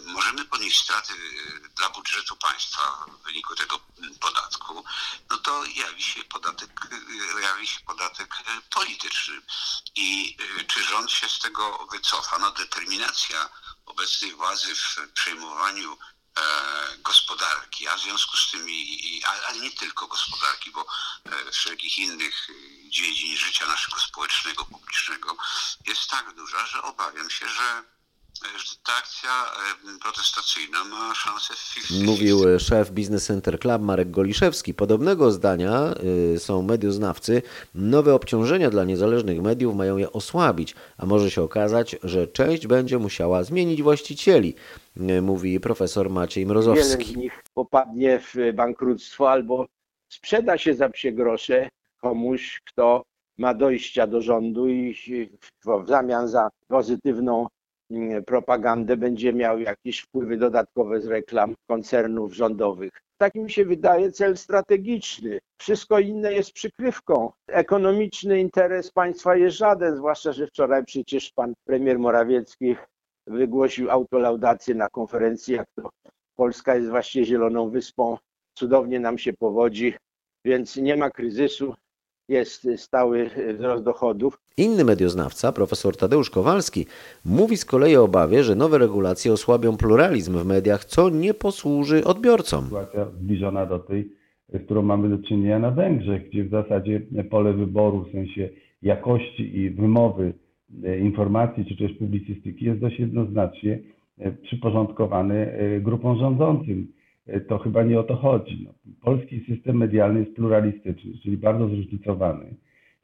Możemy 0.05 0.45
ponieść 0.45 0.83
straty 0.83 1.13
e, 1.13 1.69
dla 1.69 1.91
budżetu 1.91 2.37
państwa 2.37 3.05
w 3.09 3.23
wyniku 3.23 3.55
tego 3.55 3.81
podatku, 4.21 4.85
no 5.31 5.39
to 5.39 5.65
jawi 5.65 6.03
się 6.03 6.25
podatek, 6.25 6.71
jawi 7.43 7.67
się 7.67 7.81
podatek 7.81 8.35
polityczny. 8.71 9.43
I 9.95 10.37
czy 10.69 10.85
rząd 10.85 11.11
się 11.11 11.29
z 11.29 11.39
tego 11.39 11.87
wycofa? 11.91 12.39
No 12.39 12.51
determinacja 12.51 13.49
obecnej 13.89 14.35
władzy 14.35 14.77
w 14.77 14.97
przejmowaniu 15.15 15.99
e, 16.37 16.43
gospodarki, 16.99 17.89
a 17.89 17.97
w 17.97 18.01
związku 18.01 18.37
z 18.37 18.51
tym, 18.51 18.71
i, 18.71 19.23
ale 19.25 19.59
nie 19.59 19.71
tylko 19.71 20.07
gospodarki, 20.07 20.71
bo 20.71 20.87
e, 21.25 21.53
wszelkich 21.53 21.99
innych 21.99 22.49
dziedzin 22.89 23.37
życia 23.37 23.67
naszego 23.67 24.01
społecznego, 24.01 24.65
publicznego 24.65 25.37
jest 25.87 26.11
tak 26.11 26.35
duża, 26.35 26.67
że 26.67 26.83
obawiam 26.83 27.31
się, 27.31 27.49
że 27.49 27.85
ta 28.83 28.93
akcja 28.99 29.31
protestacyjna 30.03 30.85
ma 30.85 31.15
szansę 31.15 31.55
50 31.75 32.07
Mówił 32.07 32.59
szef 32.59 32.91
Business 32.91 33.27
Center 33.27 33.59
Club 33.61 33.83
Marek 33.83 34.11
Goliszewski. 34.11 34.75
Podobnego 34.75 35.31
zdania 35.31 35.95
y, 36.35 36.39
są 36.39 36.63
medioznawcy. 36.63 37.43
Nowe 37.75 38.15
obciążenia 38.15 38.71
dla 38.71 38.85
niezależnych 38.85 39.43
mediów 39.43 39.77
mają 39.77 39.97
je 39.97 40.13
osłabić, 40.13 40.75
a 40.99 41.07
może 41.07 41.31
się 41.31 41.43
okazać, 41.43 41.97
że 42.03 42.27
część 42.27 42.67
będzie 42.67 42.99
musiała 42.99 43.45
zmienić 43.45 43.83
właścicieli, 43.83 44.55
y, 44.97 45.23
mówi 45.23 45.61
profesor 45.61 46.11
Maciej 46.11 46.45
Wiele 46.45 46.55
Mrozowski. 46.55 47.05
z 47.05 47.17
nich 47.17 47.43
popadnie 47.55 48.21
w 48.21 48.35
bankructwo 48.55 49.31
albo 49.31 49.67
sprzeda 50.09 50.59
się 50.59 50.75
za 50.75 50.89
psie 50.89 51.13
grosze 51.13 51.69
komuś, 52.01 52.61
kto 52.65 53.03
ma 53.39 53.55
dojścia 53.55 54.07
do 54.07 54.23
rządu 54.23 54.69
i 54.69 54.95
w 55.65 55.89
zamian 55.89 56.29
za 56.29 56.49
pozytywną 56.69 57.47
propagandę 58.27 58.97
będzie 58.97 59.33
miał 59.33 59.61
jakieś 59.61 60.01
wpływy 60.01 60.37
dodatkowe 60.37 61.01
z 61.01 61.07
reklam 61.07 61.55
koncernów 61.67 62.35
rządowych. 62.35 62.91
Tak 63.19 63.35
mi 63.35 63.51
się 63.51 63.65
wydaje 63.65 64.13
cel 64.13 64.37
strategiczny. 64.37 65.39
Wszystko 65.61 65.99
inne 65.99 66.33
jest 66.33 66.53
przykrywką. 66.53 67.33
Ekonomiczny 67.47 68.41
interes 68.41 68.91
państwa 68.91 69.37
jest 69.37 69.57
żaden, 69.57 69.97
zwłaszcza, 69.97 70.33
że 70.33 70.47
wczoraj 70.47 70.85
przecież 70.85 71.33
pan 71.33 71.55
premier 71.65 71.99
Morawiecki 71.99 72.77
wygłosił 73.27 73.91
autolaudację 73.91 74.75
na 74.75 74.89
konferencji, 74.89 75.55
jak 75.55 75.67
to 75.75 75.91
Polska 76.37 76.75
jest 76.75 76.91
właśnie 76.91 77.25
zieloną 77.25 77.71
wyspą, 77.71 78.19
cudownie 78.55 79.01
nam 79.01 79.19
się 79.19 79.33
powodzi, 79.33 79.95
więc 80.45 80.77
nie 80.77 80.97
ma 80.97 81.11
kryzysu, 81.11 81.75
jest 82.29 82.69
stały 82.77 83.31
wzrost 83.55 83.85
dochodów. 83.85 84.39
Inny 84.57 84.85
medioznawca, 84.85 85.53
profesor 85.53 85.97
Tadeusz 85.97 86.31
Kowalski, 86.31 86.87
mówi 87.25 87.57
z 87.57 87.65
kolei 87.65 87.97
o 87.97 88.05
obawie, 88.05 88.45
że 88.45 88.55
nowe 88.55 88.79
regulacje 88.79 89.33
osłabią 89.33 89.77
pluralizm 89.77 90.39
w 90.39 90.47
mediach, 90.47 90.85
co 90.85 91.11
nie 91.11 91.35
posłuży 91.35 92.05
odbiorcom. 92.05 92.65
Sytuacja 92.65 93.07
zbliżona 93.21 93.67
do 93.67 93.79
tej, 93.79 94.13
z 94.55 94.65
którą 94.65 94.83
mamy 94.83 95.09
do 95.09 95.19
czynienia 95.29 95.59
na 95.59 95.71
Węgrzech, 95.71 96.29
gdzie 96.29 96.45
w 96.45 96.51
zasadzie 96.51 97.01
pole 97.31 97.53
wyboru 97.53 98.05
w 98.05 98.13
sensie 98.13 98.49
jakości 98.83 99.59
i 99.59 99.71
wymowy 99.71 100.33
e, 100.85 100.99
informacji 100.99 101.65
czy 101.65 101.77
też 101.77 101.93
publicystyki 101.93 102.65
jest 102.65 102.81
dość 102.81 103.01
jednoznacznie 103.01 103.79
e, 104.19 104.33
przyporządkowany 104.33 105.35
e, 105.35 105.81
grupom 105.81 106.19
rządzącym. 106.19 106.98
To 107.49 107.59
chyba 107.59 107.83
nie 107.83 108.01
o 108.01 108.03
to 108.03 108.17
chodzi. 108.17 108.65
No, 108.65 108.75
polski 109.01 109.41
system 109.41 109.77
medialny 109.77 110.21
jest 110.21 110.35
pluralistyczny, 110.35 111.13
czyli 111.23 111.37
bardzo 111.37 111.69
zróżnicowany. 111.69 112.55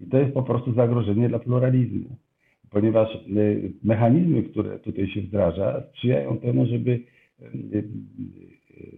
I 0.01 0.07
to 0.07 0.19
jest 0.19 0.35
po 0.35 0.43
prostu 0.43 0.73
zagrożenie 0.73 1.29
dla 1.29 1.39
pluralizmu, 1.39 2.17
ponieważ 2.71 3.19
mechanizmy, 3.85 4.43
które 4.43 4.79
tutaj 4.79 5.07
się 5.09 5.21
wdraża, 5.21 5.83
sprzyjają 5.89 6.39
temu, 6.39 6.67
żeby 6.67 7.01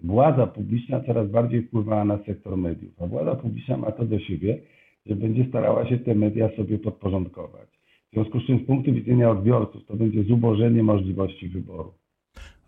władza 0.05 0.47
publiczna 0.47 1.01
coraz 1.01 1.31
bardziej 1.31 1.63
wpływała 1.63 2.05
na 2.05 2.19
sektor 2.19 2.57
mediów, 2.57 3.03
a 3.03 3.07
władza 3.07 3.35
publiczna 3.35 3.77
ma 3.77 3.93
to 3.93 4.05
do 4.05 4.19
siebie, 4.19 4.59
że 5.07 5.17
będzie 5.17 5.45
starała 5.45 5.89
się 5.89 5.99
te 5.99 6.15
media 6.15 6.57
sobie 6.57 6.79
podporządkować. 6.79 7.69
W 8.11 8.15
związku 8.15 8.41
z 8.41 8.47
czym 8.47 8.59
z 8.59 8.67
punktu 8.67 8.93
widzenia 8.93 9.31
odbiorców 9.31 9.87
to 9.87 9.97
będzie 9.97 10.23
zubożenie 10.23 10.83
możliwości 10.83 11.49
wyboru. 11.49 11.93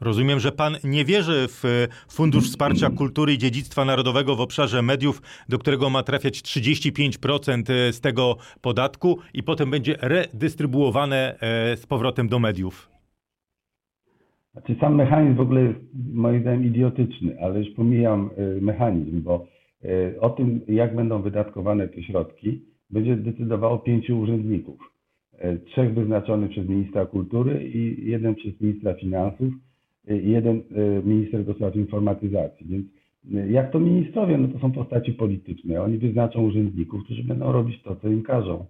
Rozumiem, 0.01 0.41
że 0.41 0.53
pan 0.53 0.77
nie 0.85 1.05
wierzy 1.05 1.47
w 1.49 1.87
Fundusz 2.09 2.45
Wsparcia 2.45 2.91
Kultury 2.91 3.33
i 3.33 3.39
Dziedzictwa 3.39 3.85
Narodowego 3.85 4.37
w 4.37 4.41
obszarze 4.41 4.83
mediów, 4.83 5.23
do 5.49 5.59
którego 5.59 5.91
ma 5.91 6.03
trafiać 6.03 6.35
35% 6.43 7.63
z 7.93 8.01
tego 8.01 8.37
podatku 8.61 9.19
i 9.35 9.43
potem 9.43 9.71
będzie 9.71 9.97
redystrybuowane 10.01 11.39
z 11.77 11.87
powrotem 11.87 12.29
do 12.29 12.39
mediów. 12.39 12.91
Znaczy 14.53 14.77
sam 14.81 14.95
mechanizm 14.95 15.37
w 15.37 15.41
ogóle 15.41 15.63
jest 15.63 15.79
moim 16.13 16.41
zdaniem 16.41 16.65
idiotyczny, 16.65 17.37
ale 17.41 17.59
już 17.61 17.75
pomijam 17.77 18.31
mechanizm, 18.61 19.23
bo 19.23 19.47
o 20.21 20.31
tym, 20.31 20.61
jak 20.69 20.97
będą 20.97 21.23
wydatkowane 21.23 21.89
te 21.89 22.03
środki, 22.03 22.63
będzie 22.91 23.17
decydowało 23.17 23.79
pięciu 23.79 24.21
urzędników. 24.21 24.93
Trzech 25.67 25.95
wyznaczonych 25.95 26.51
przez 26.51 26.69
ministra 26.69 27.07
kultury 27.07 27.71
i 27.75 28.11
jeden 28.11 28.35
przez 28.35 28.61
ministra 28.61 28.95
finansów 28.95 29.53
jeden 30.09 30.63
minister 31.05 31.45
do 31.45 31.55
spraw 31.55 31.77
informatyzacji. 31.77 32.67
Więc 32.69 32.87
jak 33.51 33.73
to 33.73 33.81
ministrowie, 33.81 34.39
no 34.39 34.49
to 34.49 34.59
są 34.59 34.73
postaci 34.73 35.13
polityczne. 35.13 35.83
Oni 35.83 35.99
wyznaczą 35.99 36.43
urzędników, 36.43 37.05
którzy 37.05 37.25
będą 37.25 37.53
robić 37.53 37.83
to, 37.83 37.97
co 37.97 38.09
im 38.09 38.23
każą. 38.23 38.67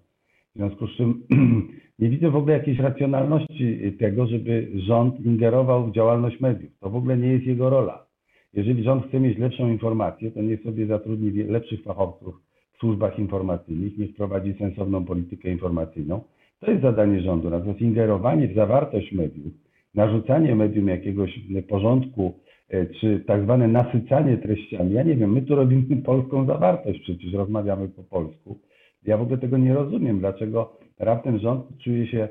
W 0.54 0.58
związku 0.58 0.86
z 0.86 0.96
czym 0.96 1.22
nie 1.98 2.08
widzę 2.08 2.30
w 2.30 2.36
ogóle 2.36 2.52
jakiejś 2.52 2.78
racjonalności 2.78 3.92
tego, 3.98 4.26
żeby 4.26 4.68
rząd 4.74 5.20
ingerował 5.20 5.86
w 5.86 5.94
działalność 5.94 6.40
mediów. 6.40 6.78
To 6.80 6.90
w 6.90 6.96
ogóle 6.96 7.18
nie 7.18 7.28
jest 7.28 7.46
jego 7.46 7.70
rola. 7.70 8.06
Jeżeli 8.54 8.82
rząd 8.82 9.06
chce 9.06 9.20
mieć 9.20 9.38
lepszą 9.38 9.68
informację, 9.68 10.30
to 10.30 10.42
niech 10.42 10.62
sobie 10.62 10.86
zatrudni 10.86 11.30
lepszych 11.30 11.82
fachowców 11.82 12.34
w 12.72 12.78
służbach 12.78 13.18
informacyjnych, 13.18 13.98
niech 13.98 14.14
prowadzi 14.14 14.54
sensowną 14.58 15.04
politykę 15.04 15.50
informacyjną. 15.50 16.20
To 16.60 16.70
jest 16.70 16.82
zadanie 16.82 17.20
rządu. 17.20 17.50
Natomiast 17.50 17.80
ingerowanie 17.80 18.48
w 18.48 18.54
zawartość 18.54 19.12
mediów, 19.12 19.52
narzucanie 19.94 20.54
medium 20.54 20.88
jakiegoś 20.88 21.40
porządku, 21.68 22.40
czy 23.00 23.24
tak 23.26 23.42
zwane 23.42 23.68
nasycanie 23.68 24.36
treściami. 24.36 24.92
Ja 24.92 25.02
nie 25.02 25.16
wiem, 25.16 25.32
my 25.32 25.42
tu 25.42 25.54
robimy 25.54 25.96
polską 25.96 26.46
zawartość, 26.46 27.00
przecież 27.00 27.32
rozmawiamy 27.32 27.88
po 27.88 28.02
polsku. 28.02 28.60
Ja 29.06 29.16
w 29.16 29.22
ogóle 29.22 29.38
tego 29.38 29.58
nie 29.58 29.74
rozumiem, 29.74 30.18
dlaczego 30.18 30.78
raptem 30.98 31.38
rząd 31.38 31.64
czuje 31.84 32.06
się, 32.06 32.28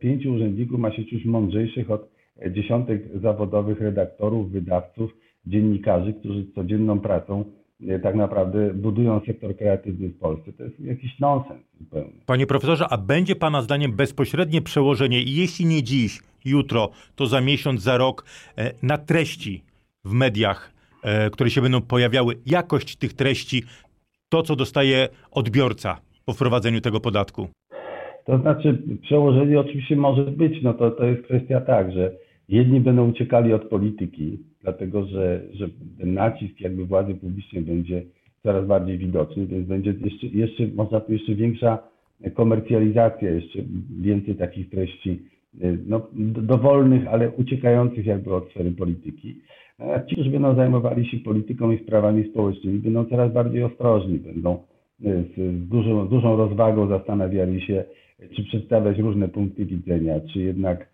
pięciu 0.00 0.32
urzędników 0.32 0.80
ma 0.80 0.92
się 0.92 1.04
czuć 1.04 1.24
mądrzejszych 1.24 1.90
od 1.90 2.10
dziesiątek 2.50 3.02
zawodowych 3.22 3.80
redaktorów, 3.80 4.52
wydawców, 4.52 5.16
dziennikarzy, 5.46 6.12
którzy 6.12 6.46
codzienną 6.54 7.00
pracą 7.00 7.44
tak 8.02 8.14
naprawdę 8.14 8.74
budują 8.74 9.20
sektor 9.26 9.56
kreatywny 9.56 10.08
w 10.08 10.18
Polsce. 10.18 10.52
To 10.52 10.64
jest 10.64 10.80
jakiś 10.80 11.18
nonsens. 11.18 11.60
Panie 12.26 12.46
profesorze, 12.46 12.84
a 12.90 12.98
będzie 12.98 13.36
Pana 13.36 13.62
zdaniem 13.62 13.92
bezpośrednie 13.92 14.62
przełożenie, 14.62 15.22
jeśli 15.22 15.66
nie 15.66 15.82
dziś, 15.82 16.20
jutro, 16.44 16.90
to 17.16 17.26
za 17.26 17.40
miesiąc, 17.40 17.82
za 17.82 17.96
rok, 17.96 18.24
na 18.82 18.98
treści 18.98 19.62
w 20.04 20.12
mediach, 20.12 20.72
które 21.32 21.50
się 21.50 21.60
będą 21.62 21.80
pojawiały, 21.80 22.34
jakość 22.46 22.96
tych 22.96 23.12
treści, 23.12 23.62
to 24.28 24.42
co 24.42 24.56
dostaje 24.56 25.08
odbiorca 25.30 26.00
po 26.24 26.32
wprowadzeniu 26.32 26.80
tego 26.80 27.00
podatku? 27.00 27.48
To 28.26 28.38
znaczy, 28.38 28.78
przełożenie 29.02 29.60
oczywiście 29.60 29.96
może 29.96 30.24
być, 30.24 30.62
no 30.62 30.74
to, 30.74 30.90
to 30.90 31.04
jest 31.04 31.22
kwestia 31.22 31.60
tak, 31.60 31.92
że 31.92 32.12
jedni 32.48 32.80
będą 32.80 33.10
uciekali 33.10 33.52
od 33.52 33.64
polityki, 33.64 34.38
dlatego 34.62 35.06
że, 35.06 35.42
że 35.52 35.68
ten 35.98 36.14
nacisk 36.14 36.60
jakby 36.60 36.86
władzy 36.86 37.14
publicznej 37.14 37.62
będzie 37.62 38.02
coraz 38.42 38.66
bardziej 38.66 38.98
widoczny, 38.98 39.46
więc 39.46 39.68
będzie 39.68 39.94
jeszcze, 40.04 40.26
jeszcze 40.26 40.66
można 40.74 41.00
tu 41.00 41.12
jeszcze 41.12 41.34
większa 41.34 41.78
komercjalizacja, 42.34 43.30
jeszcze 43.30 43.58
więcej 44.00 44.34
takich 44.34 44.70
treści 44.70 45.22
no, 45.86 46.06
dowolnych, 46.42 47.06
ale 47.08 47.30
uciekających 47.30 48.06
jakby 48.06 48.34
od 48.34 48.50
sfery 48.50 48.70
polityki. 48.72 49.40
Ci, 50.08 50.14
którzy 50.14 50.30
będą 50.30 50.54
zajmowali 50.54 51.06
się 51.06 51.16
polityką 51.16 51.70
i 51.70 51.78
sprawami 51.78 52.30
społecznymi, 52.30 52.78
będą 52.78 53.04
coraz 53.04 53.32
bardziej 53.32 53.62
ostrożni, 53.62 54.18
będą 54.18 54.58
z, 55.00 55.36
z 55.36 55.68
dużą, 55.68 56.08
dużą 56.08 56.36
rozwagą 56.36 56.88
zastanawiali 56.88 57.60
się, 57.60 57.84
czy 58.36 58.44
przedstawiać 58.44 58.98
różne 58.98 59.28
punkty 59.28 59.64
widzenia, 59.64 60.20
czy 60.32 60.40
jednak, 60.40 60.88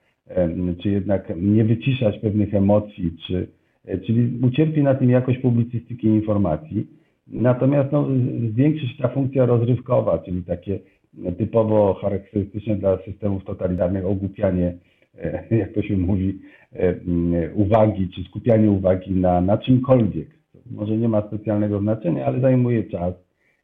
czy 0.82 0.88
jednak 0.88 1.32
nie 1.36 1.64
wyciszać 1.64 2.18
pewnych 2.18 2.54
emocji, 2.54 3.10
czy, 3.26 3.48
czyli 4.06 4.38
ucierpi 4.42 4.82
na 4.82 4.94
tym 4.94 5.10
jakość 5.10 5.38
publicystyki 5.38 6.06
i 6.06 6.10
informacji. 6.10 6.86
Natomiast 7.26 7.92
no, 7.92 8.08
zwiększy 8.52 8.88
się 8.88 9.02
ta 9.02 9.08
funkcja 9.08 9.46
rozrywkowa, 9.46 10.18
czyli 10.18 10.42
takie 10.42 10.78
typowo 11.38 11.94
charakterystyczne 11.94 12.76
dla 12.76 12.98
systemów 13.04 13.44
totalitarnych 13.44 14.06
ogłupianie, 14.06 14.74
jak 15.50 15.72
to 15.72 15.82
się 15.82 15.96
mówi, 15.96 16.38
uwagi, 17.54 18.08
czy 18.14 18.22
skupianie 18.24 18.70
uwagi 18.70 19.10
na, 19.10 19.40
na 19.40 19.58
czymkolwiek. 19.58 20.28
Może 20.70 20.96
nie 20.96 21.08
ma 21.08 21.26
specjalnego 21.26 21.80
znaczenia, 21.80 22.26
ale 22.26 22.40
zajmuje 22.40 22.84
czas 22.84 23.14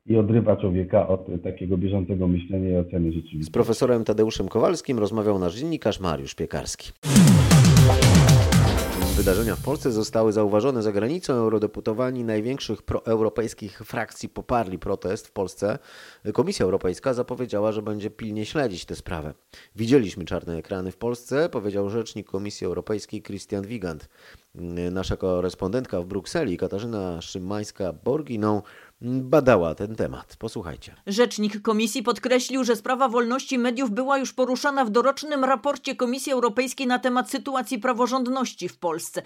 i 0.07 0.17
odrywa 0.17 0.57
człowieka 0.57 1.09
od 1.09 1.27
takiego 1.43 1.79
bieżącego 1.79 2.29
myślenia 2.29 2.69
i 2.69 2.77
oceny 2.77 3.13
rzeczywistości. 3.13 3.45
Z 3.45 3.51
profesorem 3.51 4.05
Tadeuszem 4.05 4.49
Kowalskim 4.49 4.99
rozmawiał 4.99 5.39
nasz 5.39 5.57
dziennikarz 5.57 6.01
Mariusz 6.01 6.35
Piekarski. 6.35 6.93
Wydarzenia 9.31 9.57
w 9.57 9.65
Polsce 9.65 9.93
zostały 9.93 10.33
zauważone 10.33 10.83
za 10.83 10.93
granicą. 10.93 11.33
Eurodeputowani 11.33 12.25
największych 12.25 12.83
proeuropejskich 12.83 13.79
frakcji 13.79 14.29
poparli 14.29 14.79
protest 14.79 15.27
w 15.27 15.33
Polsce. 15.33 15.79
Komisja 16.33 16.65
Europejska 16.65 17.15
zapowiedziała, 17.15 17.73
że 17.73 17.83
będzie 17.83 18.11
pilnie 18.11 18.47
śledzić 18.47 18.85
tę 18.85 18.97
sprawę. 18.97 19.35
Widzieliśmy 19.77 20.25
czarne 20.25 20.57
ekrany 20.57 20.93
w 20.93 20.97
Polsce, 20.97 21.49
powiedział 21.49 21.91
rzecznik 21.91 22.27
Komisji 22.27 22.67
Europejskiej 22.67 23.23
Christian 23.23 23.67
Wigand. 23.67 24.09
Nasza 24.91 25.17
korespondentka 25.17 26.01
w 26.01 26.07
Brukseli, 26.07 26.57
Katarzyna 26.57 27.19
Szymańska-Borginą, 27.21 28.63
badała 29.03 29.75
ten 29.75 29.97
temat. 29.97 30.37
Posłuchajcie. 30.39 30.95
Rzecznik 31.07 31.63
komisji 31.63 32.03
podkreślił, 32.03 32.65
że 32.65 32.77
sprawa 32.77 33.09
wolności 33.09 33.59
mediów 33.59 33.91
była 33.91 34.19
już 34.19 34.33
poruszana 34.33 34.85
w 34.85 34.91
dorocznym 34.91 35.45
raporcie 35.45 35.97
Komisji 35.97 36.33
Europejskiej 36.33 36.87
na 36.87 36.99
temat 36.99 37.31
sytuacji 37.31 37.79
praworządności 37.79 38.69
w 38.69 38.79
Polsce. 38.79 39.23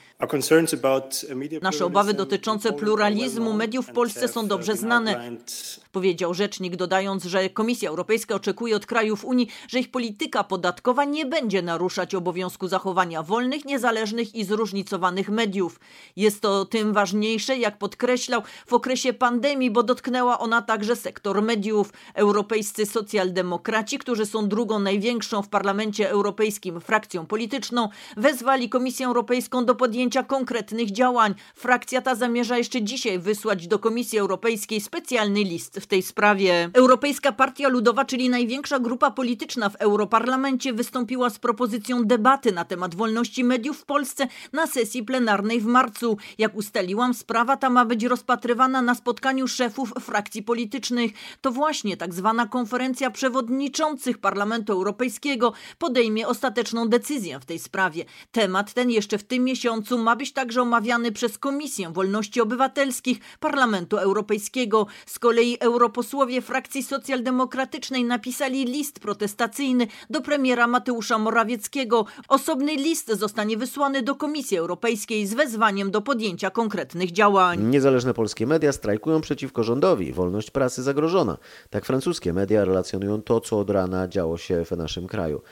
Nasze 1.62 1.84
obawy 1.84 2.14
dotyczące 2.14 2.72
pluralizmu 2.72 3.52
mediów 3.52 3.86
w 3.86 3.92
Polsce 3.92 4.28
są 4.28 4.46
dobrze 4.46 4.76
znane, 4.76 5.30
powiedział 5.94 6.34
rzecznik, 6.34 6.76
dodając, 6.76 7.24
że 7.24 7.50
Komisja 7.50 7.90
Europejska 7.90 8.34
oczekuje 8.34 8.76
od 8.76 8.86
krajów 8.86 9.24
Unii, 9.24 9.48
że 9.68 9.78
ich 9.78 9.90
polityka 9.90 10.44
podatkowa 10.44 11.04
nie 11.04 11.26
będzie 11.26 11.62
naruszać 11.62 12.14
obowiązku 12.14 12.68
zachowania 12.68 13.22
wolnych, 13.22 13.64
niezależnych 13.64 14.34
i 14.34 14.44
zróżnicowanych 14.44 15.28
mediów. 15.28 15.80
Jest 16.16 16.40
to 16.40 16.64
tym 16.64 16.92
ważniejsze, 16.92 17.56
jak 17.58 17.78
podkreślał, 17.78 18.42
w 18.66 18.72
okresie 18.72 19.12
pandemii, 19.12 19.70
bo 19.70 19.82
dotknęła 19.82 20.38
ona 20.38 20.62
także 20.62 20.96
sektor 20.96 21.42
mediów. 21.42 21.92
Europejscy 22.14 22.86
socjaldemokraci, 22.86 23.98
którzy 23.98 24.26
są 24.26 24.48
drugą 24.48 24.78
największą 24.78 25.42
w 25.42 25.48
Parlamencie 25.48 26.10
Europejskim 26.10 26.80
frakcją 26.80 27.26
polityczną, 27.26 27.88
wezwali 28.16 28.68
Komisję 28.68 29.06
Europejską 29.06 29.64
do 29.64 29.74
podjęcia 29.74 30.22
konkretnych 30.22 30.90
działań. 30.90 31.34
Frakcja 31.54 32.02
ta 32.02 32.14
zamierza 32.14 32.58
jeszcze 32.58 32.82
dzisiaj 32.82 33.18
wysłać 33.18 33.66
do 33.66 33.78
Komisji 33.78 34.18
Europejskiej 34.18 34.80
specjalny 34.80 35.40
list 35.44 35.80
w 35.84 35.86
tej 35.86 36.02
sprawie. 36.02 36.70
Europejska 36.72 37.32
Partia 37.32 37.68
Ludowa, 37.68 38.04
czyli 38.04 38.28
największa 38.28 38.78
grupa 38.78 39.10
polityczna 39.10 39.68
w 39.68 39.76
Europarlamencie, 39.76 40.72
wystąpiła 40.72 41.30
z 41.30 41.38
propozycją 41.38 42.04
debaty 42.04 42.52
na 42.52 42.64
temat 42.64 42.94
wolności 42.94 43.44
mediów 43.44 43.78
w 43.78 43.84
Polsce 43.84 44.28
na 44.52 44.66
sesji 44.66 45.02
plenarnej 45.02 45.60
w 45.60 45.66
marcu. 45.66 46.16
Jak 46.38 46.56
ustaliłam, 46.56 47.14
sprawa 47.14 47.56
ta 47.56 47.70
ma 47.70 47.84
być 47.84 48.04
rozpatrywana 48.04 48.82
na 48.82 48.94
spotkaniu 48.94 49.48
szefów 49.48 49.92
frakcji 50.00 50.42
politycznych. 50.42 51.12
To 51.40 51.50
właśnie 51.50 51.96
tak 51.96 52.14
zwana 52.14 52.46
konferencja 52.46 53.10
przewodniczących 53.10 54.18
Parlamentu 54.18 54.72
Europejskiego 54.72 55.52
podejmie 55.78 56.28
ostateczną 56.28 56.88
decyzję 56.88 57.40
w 57.40 57.44
tej 57.44 57.58
sprawie. 57.58 58.04
Temat 58.32 58.72
ten 58.72 58.90
jeszcze 58.90 59.18
w 59.18 59.24
tym 59.24 59.44
miesiącu 59.44 59.98
ma 59.98 60.16
być 60.16 60.32
także 60.32 60.62
omawiany 60.62 61.12
przez 61.12 61.38
Komisję 61.38 61.90
Wolności 61.92 62.40
Obywatelskich 62.40 63.18
Parlamentu 63.40 63.96
Europejskiego. 63.96 64.86
Z 65.06 65.18
kolei 65.18 65.58
europosłowie 65.74 66.42
frakcji 66.42 66.82
socjaldemokratycznej 66.82 68.04
napisali 68.04 68.64
list 68.64 69.00
protestacyjny 69.00 69.86
do 70.10 70.20
premiera 70.20 70.66
Mateusza 70.66 71.18
Morawieckiego. 71.18 72.06
Osobny 72.28 72.76
list 72.76 73.12
zostanie 73.12 73.56
wysłany 73.56 74.02
do 74.02 74.14
Komisji 74.14 74.58
Europejskiej 74.58 75.26
z 75.26 75.34
wezwaniem 75.34 75.90
do 75.90 76.00
podjęcia 76.00 76.50
konkretnych 76.50 77.12
działań. 77.12 77.62
Niezależne 77.62 78.14
polskie 78.14 78.46
media 78.46 78.72
strajkują 78.72 79.20
przeciwko 79.20 79.62
rządowi. 79.62 80.12
Wolność 80.12 80.50
prasy 80.50 80.82
zagrożona. 80.82 81.38
Tak 81.70 81.84
francuskie 81.84 82.32
media 82.32 82.64
relacjonują 82.64 83.22
to, 83.22 83.40
co 83.40 83.58
od 83.58 83.70
rana 83.70 84.08
działo 84.08 84.38
się 84.38 84.64
w 84.64 84.70
naszym 84.70 85.06
kraju. 85.06 85.42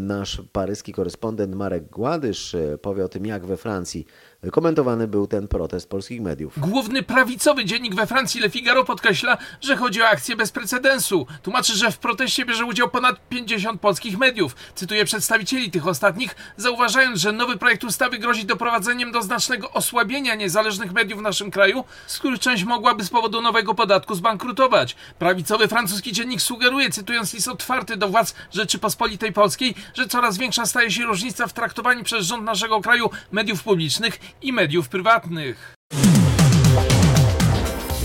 Nasz 0.00 0.42
paryski 0.52 0.92
korespondent 0.92 1.54
Marek 1.54 1.90
Gładysz 1.90 2.56
powie 2.82 3.04
o 3.04 3.08
tym, 3.08 3.26
jak 3.26 3.46
we 3.46 3.56
Francji 3.56 4.06
komentowany 4.50 5.08
był 5.08 5.26
ten 5.26 5.48
protest 5.48 5.88
polskich 5.88 6.20
mediów. 6.20 6.58
Główny 6.58 7.02
prawicowy 7.02 7.64
dziennik 7.64 7.94
we 7.94 8.06
Francji 8.06 8.40
Le 8.40 8.50
Figaro 8.50 8.84
podkreśla, 8.84 9.38
że 9.60 9.76
chodzi 9.76 10.02
o 10.02 10.08
akcję 10.08 10.36
bez 10.36 10.52
precedensu. 10.52 11.26
Tłumaczy, 11.42 11.76
że 11.76 11.90
w 11.90 11.98
proteście 11.98 12.44
bierze 12.44 12.64
udział 12.64 12.88
ponad 12.88 13.28
50 13.28 13.80
polskich 13.80 14.18
mediów. 14.18 14.56
Cytuję 14.74 15.04
przedstawicieli 15.04 15.70
tych 15.70 15.86
ostatnich, 15.86 16.36
zauważając, 16.56 17.20
że 17.20 17.32
nowy 17.32 17.56
projekt 17.56 17.84
ustawy 17.84 18.18
grozi 18.18 18.44
doprowadzeniem 18.44 19.12
do 19.12 19.22
znacznego 19.22 19.70
osłabienia 19.70 20.34
niezależnych 20.34 20.92
mediów 20.92 21.18
w 21.18 21.22
naszym 21.22 21.50
kraju, 21.50 21.84
z 22.06 22.18
których 22.18 22.38
część 22.38 22.64
mogłaby 22.64 23.04
z 23.04 23.10
powodu 23.10 23.40
nowego 23.40 23.74
podatku 23.74 24.14
zbankrutować. 24.14 24.96
Prawicowy 25.18 25.68
francuski 25.68 26.12
dziennik 26.12 26.42
sugeruje, 26.42 26.90
cytując 26.90 27.34
list 27.34 27.48
otwarty 27.48 27.96
do 27.96 28.08
władz 28.08 28.34
Rzeczypospolitej 28.52 29.32
Polskiej, 29.32 29.74
że 29.94 30.08
coraz 30.08 30.38
większa 30.38 30.66
staje 30.66 30.90
się 30.90 31.04
różnica 31.04 31.46
w 31.46 31.52
traktowaniu 31.52 32.04
przez 32.04 32.26
rząd 32.26 32.44
naszego 32.44 32.80
kraju 32.80 33.10
mediów 33.32 33.62
publicznych 33.62 34.31
i 34.42 34.52
mediów 34.52 34.88
prywatnych. 34.88 35.74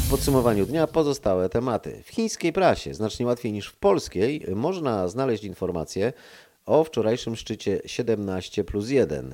W 0.08 0.10
podsumowaniu 0.10 0.66
dnia 0.66 0.88
pozostałe 0.88 1.50
tematy. 1.50 2.04
W 2.06 2.10
chińskiej 2.10 2.54
prasie, 2.54 2.94
znacznie 2.94 3.26
łatwiej 3.26 3.52
niż 3.52 3.68
w 3.68 3.76
polskiej, 3.76 4.46
można 4.56 5.08
znaleźć 5.08 5.44
informacje 5.44 6.14
o 6.66 6.84
wczorajszym 6.84 7.36
szczycie 7.36 7.82
17 7.86 8.64
plus 8.64 8.90
1, 8.90 9.34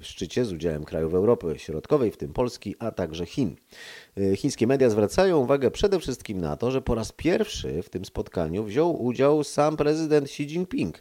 szczycie 0.00 0.44
z 0.44 0.52
udziałem 0.52 0.84
krajów 0.84 1.14
Europy 1.14 1.54
Środkowej, 1.58 2.10
w 2.10 2.16
tym 2.16 2.32
Polski, 2.32 2.74
a 2.78 2.90
także 2.90 3.26
Chin. 3.26 3.56
Chińskie 4.36 4.66
media 4.66 4.90
zwracają 4.90 5.38
uwagę 5.38 5.70
przede 5.70 6.00
wszystkim 6.00 6.40
na 6.40 6.56
to, 6.56 6.70
że 6.70 6.82
po 6.82 6.94
raz 6.94 7.12
pierwszy 7.12 7.82
w 7.82 7.88
tym 7.88 8.04
spotkaniu 8.04 8.64
wziął 8.64 9.04
udział 9.04 9.44
sam 9.44 9.76
prezydent 9.76 10.26
Xi 10.26 10.42
Jinping 10.42 10.98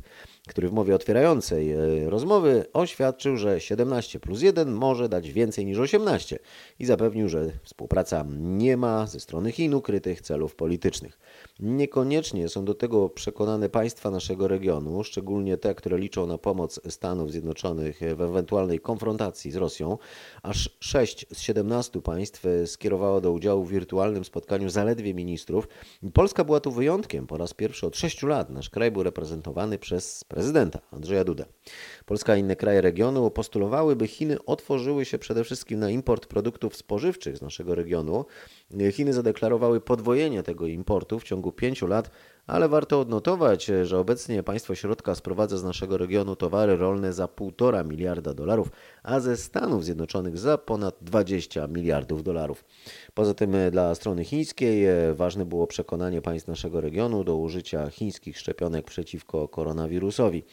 który 0.47 0.69
w 0.69 0.73
mowie 0.73 0.95
otwierającej 0.95 1.75
rozmowy 2.05 2.65
oświadczył, 2.73 3.37
że 3.37 3.59
17 3.59 4.19
plus 4.19 4.41
1 4.41 4.73
może 4.73 5.09
dać 5.09 5.31
więcej 5.31 5.65
niż 5.65 5.79
18 5.79 6.39
i 6.79 6.85
zapewnił, 6.85 7.29
że 7.29 7.51
współpraca 7.63 8.25
nie 8.39 8.77
ma 8.77 9.07
ze 9.07 9.19
strony 9.19 9.51
Chin 9.51 9.73
ukrytych 9.73 10.21
celów 10.21 10.55
politycznych. 10.55 11.19
Niekoniecznie 11.59 12.49
są 12.49 12.65
do 12.65 12.73
tego 12.73 13.09
przekonane 13.09 13.69
państwa 13.69 14.11
naszego 14.11 14.47
regionu, 14.47 15.03
szczególnie 15.03 15.57
te, 15.57 15.75
które 15.75 15.97
liczą 15.97 16.27
na 16.27 16.37
pomoc 16.37 16.79
Stanów 16.89 17.31
Zjednoczonych 17.31 17.99
w 18.15 18.21
ewentualnej 18.21 18.79
konfrontacji 18.79 19.51
z 19.51 19.55
Rosją. 19.55 19.97
Aż 20.43 20.77
6 20.79 21.25
z 21.33 21.39
17 21.39 22.01
państw 22.01 22.43
skierowało 22.65 23.21
do 23.21 23.31
udziału 23.31 23.63
w 23.63 23.71
wirtualnym 23.71 24.25
spotkaniu 24.25 24.69
zaledwie 24.69 25.13
ministrów. 25.13 25.67
Polska 26.13 26.43
była 26.43 26.59
tu 26.59 26.71
wyjątkiem. 26.71 27.27
Po 27.27 27.37
raz 27.37 27.53
pierwszy 27.53 27.87
od 27.87 27.97
6 27.97 28.23
lat 28.23 28.49
nasz 28.49 28.69
kraj 28.69 28.91
był 28.91 29.03
reprezentowany 29.03 29.77
przez 29.79 30.23
prezydenta 30.37 30.79
Andrzeja 30.91 31.23
Dudę. 31.23 31.45
Polska 32.05 32.35
i 32.35 32.39
inne 32.39 32.55
kraje 32.55 32.81
regionu 32.81 33.31
postulowały, 33.31 33.95
by 33.95 34.07
Chiny 34.07 34.45
otworzyły 34.45 35.05
się 35.05 35.19
przede 35.19 35.43
wszystkim 35.43 35.79
na 35.79 35.89
import 35.89 36.25
produktów 36.25 36.75
spożywczych 36.75 37.37
z 37.37 37.41
naszego 37.41 37.75
regionu. 37.75 38.25
Chiny 38.91 39.13
zadeklarowały 39.13 39.81
podwojenie 39.81 40.43
tego 40.43 40.67
importu 40.67 41.19
w 41.19 41.23
ciągu 41.23 41.51
pięciu 41.51 41.87
lat, 41.87 42.11
ale 42.47 42.69
warto 42.69 42.99
odnotować, 42.99 43.71
że 43.83 43.99
obecnie 43.99 44.43
państwo 44.43 44.75
środka 44.75 45.15
sprowadza 45.15 45.57
z 45.57 45.63
naszego 45.63 45.97
regionu 45.97 46.35
towary 46.35 46.77
rolne 46.77 47.13
za 47.13 47.25
1,5 47.25 47.87
miliarda 47.87 48.33
dolarów, 48.33 48.71
a 49.03 49.19
ze 49.19 49.37
Stanów 49.37 49.85
Zjednoczonych 49.85 50.37
za 50.37 50.57
ponad 50.57 50.95
20 51.01 51.67
miliardów 51.67 52.23
dolarów. 52.23 52.65
Poza 53.13 53.33
tym 53.33 53.55
dla 53.71 53.95
strony 53.95 54.23
chińskiej 54.23 54.85
ważne 55.13 55.45
było 55.45 55.67
przekonanie 55.67 56.21
państw 56.21 56.47
naszego 56.47 56.81
regionu 56.81 57.23
do 57.23 57.35
użycia 57.35 57.89
chińskich 57.89 58.37
szczepionek 58.37 58.85
przeciwko 58.85 59.47
koronawirusowi. 59.47 60.43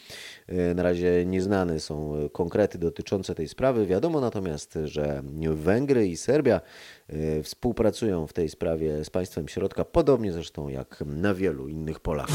Na 0.74 0.83
razie 0.83 1.26
nieznane 1.26 1.80
są 1.80 2.14
konkrety 2.33 2.78
dotyczące 2.78 3.35
tej 3.35 3.48
sprawy. 3.48 3.87
Wiadomo 3.87 4.20
natomiast, 4.20 4.78
że 4.85 5.22
Węgry 5.54 6.09
i 6.09 6.16
Serbia 6.16 6.61
współpracują 7.42 8.26
w 8.26 8.33
tej 8.33 8.48
sprawie 8.48 9.04
z 9.04 9.11
państwem 9.11 9.48
środka, 9.48 9.85
podobnie 9.85 10.33
zresztą 10.33 10.68
jak 10.68 11.04
na 11.07 11.35
wielu 11.35 11.68
innych 11.68 11.84
polach. 11.92 12.29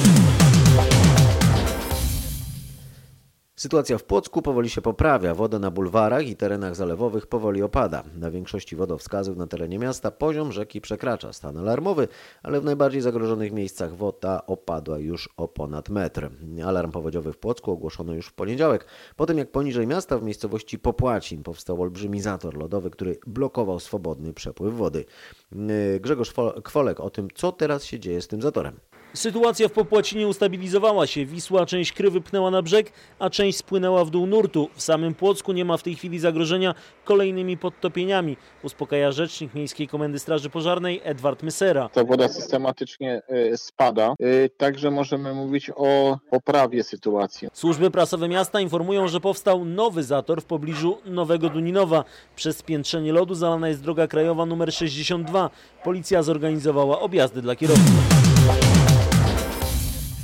Sytuacja 3.56 3.98
w 3.98 4.04
Płocku 4.04 4.42
powoli 4.42 4.70
się 4.70 4.82
poprawia. 4.82 5.36
Woda 5.36 5.60
na 5.60 5.72
bulwarach 5.72 6.28
i 6.28 6.36
terenach 6.36 6.76
zalewowych 6.76 7.28
powoli 7.28 7.64
opada. 7.64 8.04
Na 8.16 8.32
większości 8.32 8.76
wodowskazów 8.76 9.38
na 9.38 9.48
terenie 9.48 9.80
miasta 9.80 10.12
poziom 10.12 10.52
rzeki 10.52 10.82
przekracza 10.82 11.34
stan 11.34 11.58
alarmowy, 11.58 12.08
ale 12.44 12.62
w 12.62 12.64
najbardziej 12.64 13.02
zagrożonych 13.02 13.52
miejscach 13.52 13.96
woda 13.96 14.46
opadła 14.48 15.00
już 15.00 15.30
o 15.38 15.48
ponad 15.48 15.90
metr. 15.90 16.30
Alarm 16.66 16.92
powodziowy 16.92 17.34
w 17.34 17.38
Płocku 17.38 17.72
ogłoszono 17.72 18.14
już 18.14 18.28
w 18.28 18.34
poniedziałek, 18.34 18.86
po 19.16 19.26
tym 19.26 19.38
jak 19.38 19.52
poniżej 19.52 19.88
miasta 19.88 20.18
w 20.18 20.24
miejscowości 20.24 20.80
Popłacin 20.80 21.44
powstał 21.44 21.82
olbrzymi 21.82 22.22
zator 22.22 22.58
lodowy, 22.58 22.90
który 22.90 23.20
blokował 23.28 23.80
swobodny 23.80 24.34
przepływ 24.34 24.74
wody. 24.74 25.06
Grzegorz 26.00 26.34
Kwolek 26.64 27.00
o 27.00 27.10
tym, 27.10 27.28
co 27.36 27.52
teraz 27.52 27.84
się 27.84 28.00
dzieje 28.00 28.22
z 28.22 28.28
tym 28.28 28.42
zatorem. 28.42 28.80
Sytuacja 29.13 29.67
w 29.67 29.72
Popłacinie 29.72 30.28
ustabilizowała 30.28 31.08
się. 31.08 31.26
Wisła 31.26 31.65
część 31.65 31.93
kry 31.93 32.12
wypchnęła 32.12 32.52
na 32.52 32.62
brzeg, 32.62 32.91
a 33.19 33.30
część 33.30 33.58
spłynęła 33.58 34.06
w 34.06 34.10
dół 34.10 34.26
nurtu. 34.26 34.69
W 34.76 34.82
samym 34.82 35.15
Płocku 35.15 35.52
nie 35.52 35.65
ma 35.65 35.78
w 35.78 35.84
tej 35.84 35.95
chwili 35.95 36.19
zagrożenia 36.19 36.76
kolejnymi 37.06 37.58
podtopieniami. 37.58 38.38
Uspokaja 38.63 39.12
rzecznik 39.12 39.54
Miejskiej 39.54 39.88
Komendy 39.88 40.19
Straży 40.19 40.50
Pożarnej 40.50 41.02
Edward 41.04 41.43
Mysera. 41.43 41.89
Ta 41.89 42.04
woda 42.04 42.28
systematycznie 42.28 43.22
spada, 43.56 44.15
także 44.58 44.91
możemy 44.91 45.34
mówić 45.34 45.72
o 45.76 46.17
poprawie 46.30 46.84
sytuacji. 46.84 47.48
Służby 47.54 47.91
prasowe 47.91 48.28
miasta 48.28 48.62
informują, 48.62 49.08
że 49.08 49.19
powstał 49.19 49.65
nowy 49.65 50.04
zator 50.04 50.41
w 50.41 50.45
pobliżu 50.45 50.98
Nowego 51.06 51.50
Duninowa. 51.50 52.04
Przez 52.36 52.58
spiętrzenie 52.58 53.13
lodu 53.13 53.36
zalana 53.36 53.67
jest 53.69 53.84
droga 53.84 54.08
krajowa 54.08 54.43
nr 54.43 54.74
62. 54.74 55.50
Policja 55.84 56.24
zorganizowała 56.24 57.00
objazdy 57.00 57.41
dla 57.41 57.56
kierowców. 57.56 58.79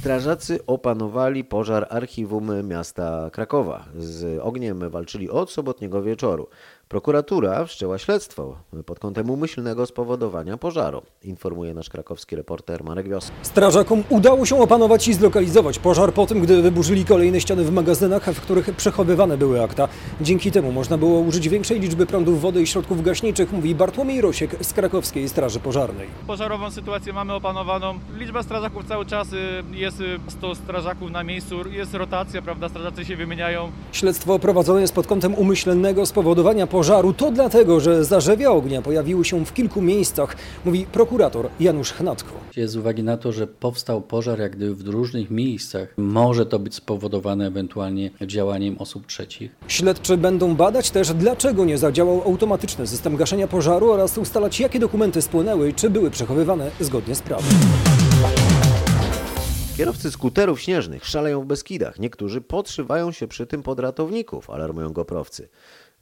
Strażacy 0.06 0.60
opanowali 0.68 1.44
pożar 1.44 1.88
archiwum 1.90 2.68
miasta 2.68 3.30
Krakowa. 3.34 3.86
Z 3.98 4.40
ogniem 4.42 4.90
walczyli 4.90 5.30
od 5.30 5.52
sobotniego 5.52 6.02
wieczoru. 6.04 6.48
Prokuratura 6.90 7.66
wszczęła 7.66 7.98
śledztwo 7.98 8.56
pod 8.86 9.00
kątem 9.00 9.30
umyślnego 9.30 9.86
spowodowania 9.86 10.58
pożaru, 10.58 11.02
informuje 11.24 11.74
nasz 11.74 11.90
krakowski 11.90 12.36
reporter 12.36 12.84
Marek 12.84 13.10
Wios. 13.10 13.32
Strażakom 13.42 14.04
udało 14.10 14.46
się 14.46 14.62
opanować 14.62 15.08
i 15.08 15.14
zlokalizować 15.14 15.80
pożar 15.80 16.14
po 16.14 16.26
tym, 16.26 16.42
gdy 16.42 16.62
wyburzyli 16.62 17.06
kolejne 17.06 17.42
ściany 17.42 17.64
w 17.64 17.72
magazynach, 17.72 18.24
w 18.24 18.42
których 18.42 18.76
przechowywane 18.76 19.38
były 19.38 19.64
akta. 19.64 19.88
Dzięki 20.22 20.52
temu 20.52 20.72
można 20.72 20.98
było 20.98 21.20
użyć 21.20 21.50
większej 21.50 21.80
liczby 21.80 22.06
prądów 22.06 22.42
wody 22.42 22.62
i 22.62 22.68
środków 22.68 23.04
gaśniczych, 23.04 23.52
mówi 23.52 23.76
Bartłomiej 23.76 24.22
Rosiek 24.22 24.66
z 24.66 24.74
krakowskiej 24.74 25.30
Straży 25.30 25.60
Pożarnej. 25.60 26.08
Pożarową 26.28 26.72
sytuację 26.72 27.14
mamy 27.14 27.34
opanowaną. 27.34 28.00
Liczba 28.18 28.44
strażaków 28.44 28.86
cały 28.88 29.06
czas 29.06 29.34
y, 29.34 29.64
jest 29.72 29.98
100 30.28 30.52
y, 30.52 30.56
strażaków 30.56 31.12
na 31.12 31.24
miejscu, 31.24 31.70
jest 31.70 31.94
rotacja, 31.94 32.42
prawda, 32.42 32.70
strażacy 32.70 33.06
się 33.06 33.16
wymieniają. 33.16 33.72
Śledztwo 33.92 34.40
prowadzone 34.40 34.82
jest 34.82 34.96
pod 34.96 35.08
kątem 35.08 35.36
umyślnego 35.36 36.06
spowodowania 36.06 36.68
pożaru. 36.76 37.14
To 37.14 37.32
dlatego, 37.32 37.80
że 37.80 38.06
zarzewia 38.06 38.52
ognia 38.52 38.82
pojawiły 38.82 39.26
się 39.26 39.46
w 39.46 39.54
kilku 39.54 39.82
miejscach, 39.82 40.36
mówi 40.66 40.86
prokurator 40.92 41.50
Janusz 41.60 41.92
Hnatko. 41.92 42.32
Z 42.66 42.76
uwagi 42.76 43.04
na 43.04 43.18
to, 43.18 43.32
że 43.32 43.48
powstał 43.48 44.02
pożar 44.02 44.40
jak 44.40 44.56
gdyby 44.56 44.76
w 44.76 44.88
różnych 44.88 45.32
miejscach, 45.32 45.94
może 45.98 46.46
to 46.46 46.60
być 46.60 46.76
spowodowane 46.76 47.48
ewentualnie 47.48 48.12
działaniem 48.22 48.76
osób 48.80 49.08
trzecich. 49.08 49.52
Śledczy 49.68 50.18
będą 50.18 50.56
badać 50.56 50.92
też, 50.92 51.14
dlaczego 51.14 51.66
nie 51.66 51.78
zadziałał 51.78 52.22
automatyczny 52.26 52.88
system 52.88 53.16
gaszenia 53.16 53.48
pożaru 53.48 53.92
oraz 53.92 54.18
ustalać, 54.18 54.60
jakie 54.60 54.80
dokumenty 54.80 55.22
spłynęły 55.22 55.70
i 55.70 55.74
czy 55.74 55.90
były 55.90 56.12
przechowywane 56.12 56.72
zgodnie 56.80 57.16
z 57.16 57.22
prawem. 57.22 57.50
Kierowcy 59.78 60.12
skuterów 60.12 60.62
śnieżnych 60.62 61.06
szaleją 61.06 61.42
w 61.42 61.46
Beskidach. 61.46 62.00
Niektórzy 62.00 62.42
podszywają 62.42 63.12
się 63.12 63.28
przy 63.28 63.48
tym 63.48 63.64
pod 63.64 63.80
ratowników, 63.80 64.50
alarmują 64.50 64.94
goprowcy. 64.94 65.50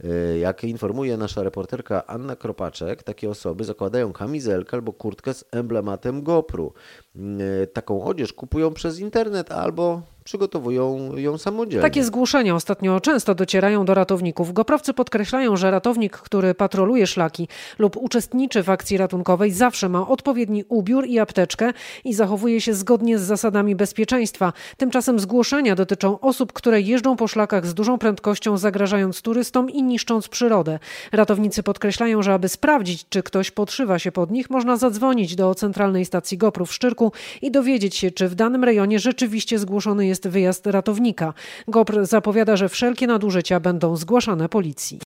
Y, 0.04 0.40
jak 0.40 0.64
informuje 0.64 1.18
nasza 1.18 1.44
reporterka 1.44 2.08
Anna 2.08 2.36
Kropaczek, 2.36 3.04
takie 3.04 3.30
osoby 3.30 3.64
zakładają 3.64 4.14
kamizelkę 4.14 4.78
albo 4.78 4.94
kurtkę 4.94 5.34
z 5.34 5.46
emblematem 5.52 6.24
GoPru. 6.24 6.74
Y, 7.64 7.68
taką 7.68 8.04
odzież 8.04 8.34
kupują 8.34 8.74
przez 8.74 9.00
internet 9.00 9.52
albo 9.52 10.02
przygotowują 10.24 11.18
ją 11.18 11.38
samodzielnie. 11.38 11.82
Takie 11.82 12.04
zgłoszenia 12.04 12.56
ostatnio 12.56 13.00
często 13.00 13.36
docierają 13.36 13.86
do 13.86 13.94
ratowników. 13.94 14.54
Goprowcy 14.54 14.94
podkreślają, 14.94 15.58
że 15.58 15.72
ratownik, 15.72 16.18
który 16.18 16.54
patroluje 16.54 17.08
szlaki 17.08 17.48
lub 17.80 17.98
uczestniczy 17.98 18.64
w 18.64 18.70
akcji 18.70 18.98
ratunkowej, 18.98 19.52
zawsze 19.52 19.90
ma 19.90 20.08
odpowiedni 20.08 20.64
ubiór 20.70 21.06
i 21.08 21.20
apteczkę 21.20 21.74
i 22.04 22.14
zachowuje 22.14 22.62
się 22.62 22.74
zgodnie 22.74 23.20
z 23.20 23.22
zasadami 23.22 23.76
bezpieczeństwa. 23.76 24.54
Tymczasem 24.78 25.20
zgłoszenia 25.20 25.76
dotyczą 25.76 26.20
osób, 26.20 26.54
które 26.54 26.82
jeżdżą 26.82 27.16
po 27.16 27.28
szlakach 27.28 27.66
z 27.66 27.74
dużą 27.74 27.98
prędkością, 27.98 28.58
zagrażając 28.58 29.22
turystom 29.22 29.70
i 29.70 29.84
niszcząc 29.84 30.28
przyrodę. 30.28 30.80
Ratownicy 31.12 31.64
podkreślają, 31.64 32.24
że 32.24 32.34
aby 32.34 32.50
sprawdzić, 32.50 33.06
czy 33.10 33.24
ktoś 33.24 33.52
podszywa 33.52 34.00
się 34.00 34.12
pod 34.12 34.32
nich, 34.32 34.50
można 34.50 34.78
zadzwonić 34.78 35.36
do 35.36 35.56
centralnej 35.56 36.06
stacji 36.06 36.38
GoPro 36.38 36.66
w 36.66 36.74
Szczyrku 36.74 37.12
i 37.42 37.52
dowiedzieć 37.52 37.96
się, 37.96 38.12
czy 38.12 38.30
w 38.30 38.36
danym 38.36 38.64
rejonie 38.64 39.00
rzeczywiście 39.00 39.60
zgłoszony 39.60 40.08
jest 40.08 40.12
jest 40.13 40.28
wyjazd 40.28 40.67
ratownika. 40.67 41.34
GOPR 41.67 42.06
zapowiada, 42.06 42.56
że 42.56 42.69
wszelkie 42.69 43.08
nadużycia 43.08 43.60
będą 43.60 43.95
zgłaszane 43.95 44.49
policji. 44.49 44.99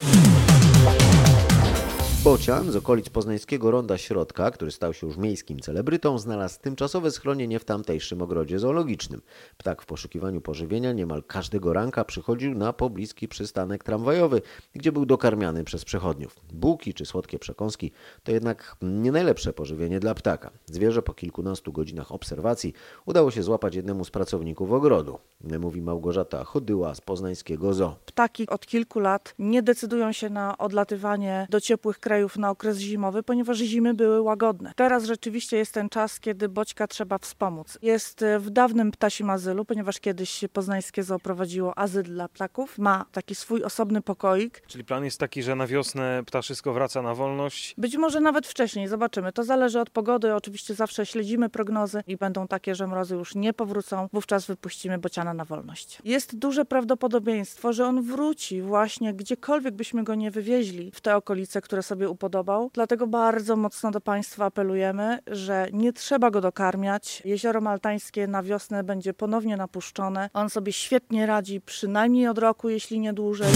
Bocian 2.28 2.72
z 2.72 2.76
okolic 2.76 3.10
poznańskiego 3.10 3.72
Ronda 3.72 3.98
Środka, 3.98 4.52
który 4.52 4.72
stał 4.72 4.94
się 4.94 5.08
już 5.08 5.18
miejskim 5.18 5.60
celebrytą, 5.60 6.18
znalazł 6.18 6.60
tymczasowe 6.62 7.12
schronienie 7.12 7.60
w 7.60 7.66
tamtejszym 7.66 8.22
ogrodzie 8.22 8.60
zoologicznym. 8.60 9.22
Ptak 9.58 9.82
w 9.82 9.86
poszukiwaniu 9.86 10.42
pożywienia 10.42 10.94
niemal 10.94 11.24
każdego 11.24 11.74
ranka 11.74 12.06
przychodził 12.06 12.56
na 12.56 12.74
pobliski 12.74 13.28
przystanek 13.28 13.84
tramwajowy, 13.84 14.42
gdzie 14.74 14.92
był 14.92 15.06
dokarmiany 15.06 15.64
przez 15.64 15.86
przechodniów. 15.86 16.36
Bułki 16.54 16.94
czy 16.94 17.06
słodkie 17.06 17.40
przekąski 17.40 17.92
to 18.24 18.32
jednak 18.32 18.76
nie 18.82 19.12
najlepsze 19.12 19.54
pożywienie 19.54 20.00
dla 20.00 20.16
ptaka. 20.16 20.52
Zwierzę 20.66 21.02
po 21.02 21.14
kilkunastu 21.14 21.72
godzinach 21.72 22.12
obserwacji 22.12 22.74
udało 23.06 23.32
się 23.32 23.44
złapać 23.44 23.76
jednemu 23.76 24.06
z 24.06 24.12
pracowników 24.12 24.72
ogrodu, 24.72 25.20
mówi 25.60 25.82
Małgorzata 25.82 26.44
Chodyła 26.44 26.96
z 26.96 27.02
poznańskiego 27.02 27.74
zoo. 27.74 27.96
Ptaki 28.06 28.48
od 28.48 28.66
kilku 28.66 29.00
lat 29.00 29.34
nie 29.40 29.64
decydują 29.64 30.12
się 30.12 30.30
na 30.30 30.58
odlatywanie 30.58 31.48
do 31.50 31.62
ciepłych 31.62 32.00
krajów 32.00 32.17
krajów 32.18 32.38
na 32.38 32.50
okres 32.50 32.78
zimowy, 32.78 33.24
ponieważ 33.24 33.58
zimy 33.58 33.94
były 33.94 34.22
łagodne. 34.22 34.72
Teraz 34.76 35.06
rzeczywiście 35.06 35.58
jest 35.58 35.74
ten 35.74 35.90
czas, 35.90 36.20
kiedy 36.20 36.50
boćka 36.50 36.88
trzeba 36.88 37.18
wspomóc. 37.18 37.78
Jest 37.82 38.22
e, 38.22 38.40
w 38.40 38.50
dawnym 38.50 38.92
ptasim 38.92 39.30
azylu, 39.30 39.66
ponieważ 39.66 40.00
kiedyś 40.00 40.46
poznańskie 40.54 41.04
zoo 41.04 41.20
prowadziło 41.20 41.78
azyl 41.78 42.04
dla 42.04 42.28
ptaków. 42.28 42.78
Ma 42.78 43.06
taki 43.12 43.36
swój 43.36 43.64
osobny 43.64 44.02
pokoik. 44.02 44.64
Czyli 44.68 44.84
plan 44.84 45.06
jest 45.06 45.20
taki, 45.20 45.44
że 45.44 45.56
na 45.56 45.68
wiosnę 45.68 46.24
ptaszysko 46.26 46.74
wraca 46.74 47.02
na 47.02 47.16
wolność? 47.16 47.76
Być 47.78 47.98
może 47.98 48.20
nawet 48.20 48.48
wcześniej, 48.48 48.88
zobaczymy. 48.88 49.32
To 49.32 49.44
zależy 49.44 49.80
od 49.80 49.90
pogody. 49.90 50.34
Oczywiście 50.34 50.74
zawsze 50.74 51.06
śledzimy 51.06 51.50
prognozy 51.50 52.04
i 52.08 52.18
będą 52.18 52.48
takie, 52.48 52.76
że 52.76 52.88
mrozy 52.88 53.16
już 53.16 53.36
nie 53.36 53.54
powrócą. 53.54 54.08
Wówczas 54.14 54.46
wypuścimy 54.46 54.98
bociana 54.98 55.34
na 55.34 55.46
wolność. 55.46 56.02
Jest 56.04 56.38
duże 56.38 56.66
prawdopodobieństwo, 56.66 57.74
że 57.74 57.86
on 57.86 58.02
wróci 58.02 58.62
właśnie 58.62 59.14
gdziekolwiek 59.14 59.76
byśmy 59.76 60.04
go 60.04 60.16
nie 60.16 60.32
wywieźli 60.32 60.92
w 60.94 61.02
te 61.02 61.16
okolice, 61.16 61.62
które 61.62 61.84
sobie 61.84 61.97
upodobał. 62.06 62.70
Dlatego 62.74 63.08
bardzo 63.08 63.56
mocno 63.56 63.92
do 63.92 64.02
Państwa 64.02 64.46
apelujemy, 64.46 65.20
że 65.28 65.68
nie 65.74 65.94
trzeba 65.94 66.32
go 66.32 66.42
dokarmiać. 66.42 67.22
Jezioro 67.26 67.62
Maltańskie 67.62 68.28
na 68.28 68.44
wiosnę 68.44 68.84
będzie 68.84 69.14
ponownie 69.14 69.58
napuszczone. 69.58 70.30
On 70.34 70.50
sobie 70.50 70.74
świetnie 70.74 71.26
radzi, 71.26 71.62
przynajmniej 71.62 72.28
od 72.28 72.38
roku, 72.38 72.70
jeśli 72.70 73.00
nie 73.00 73.14
dłużej. 73.14 73.54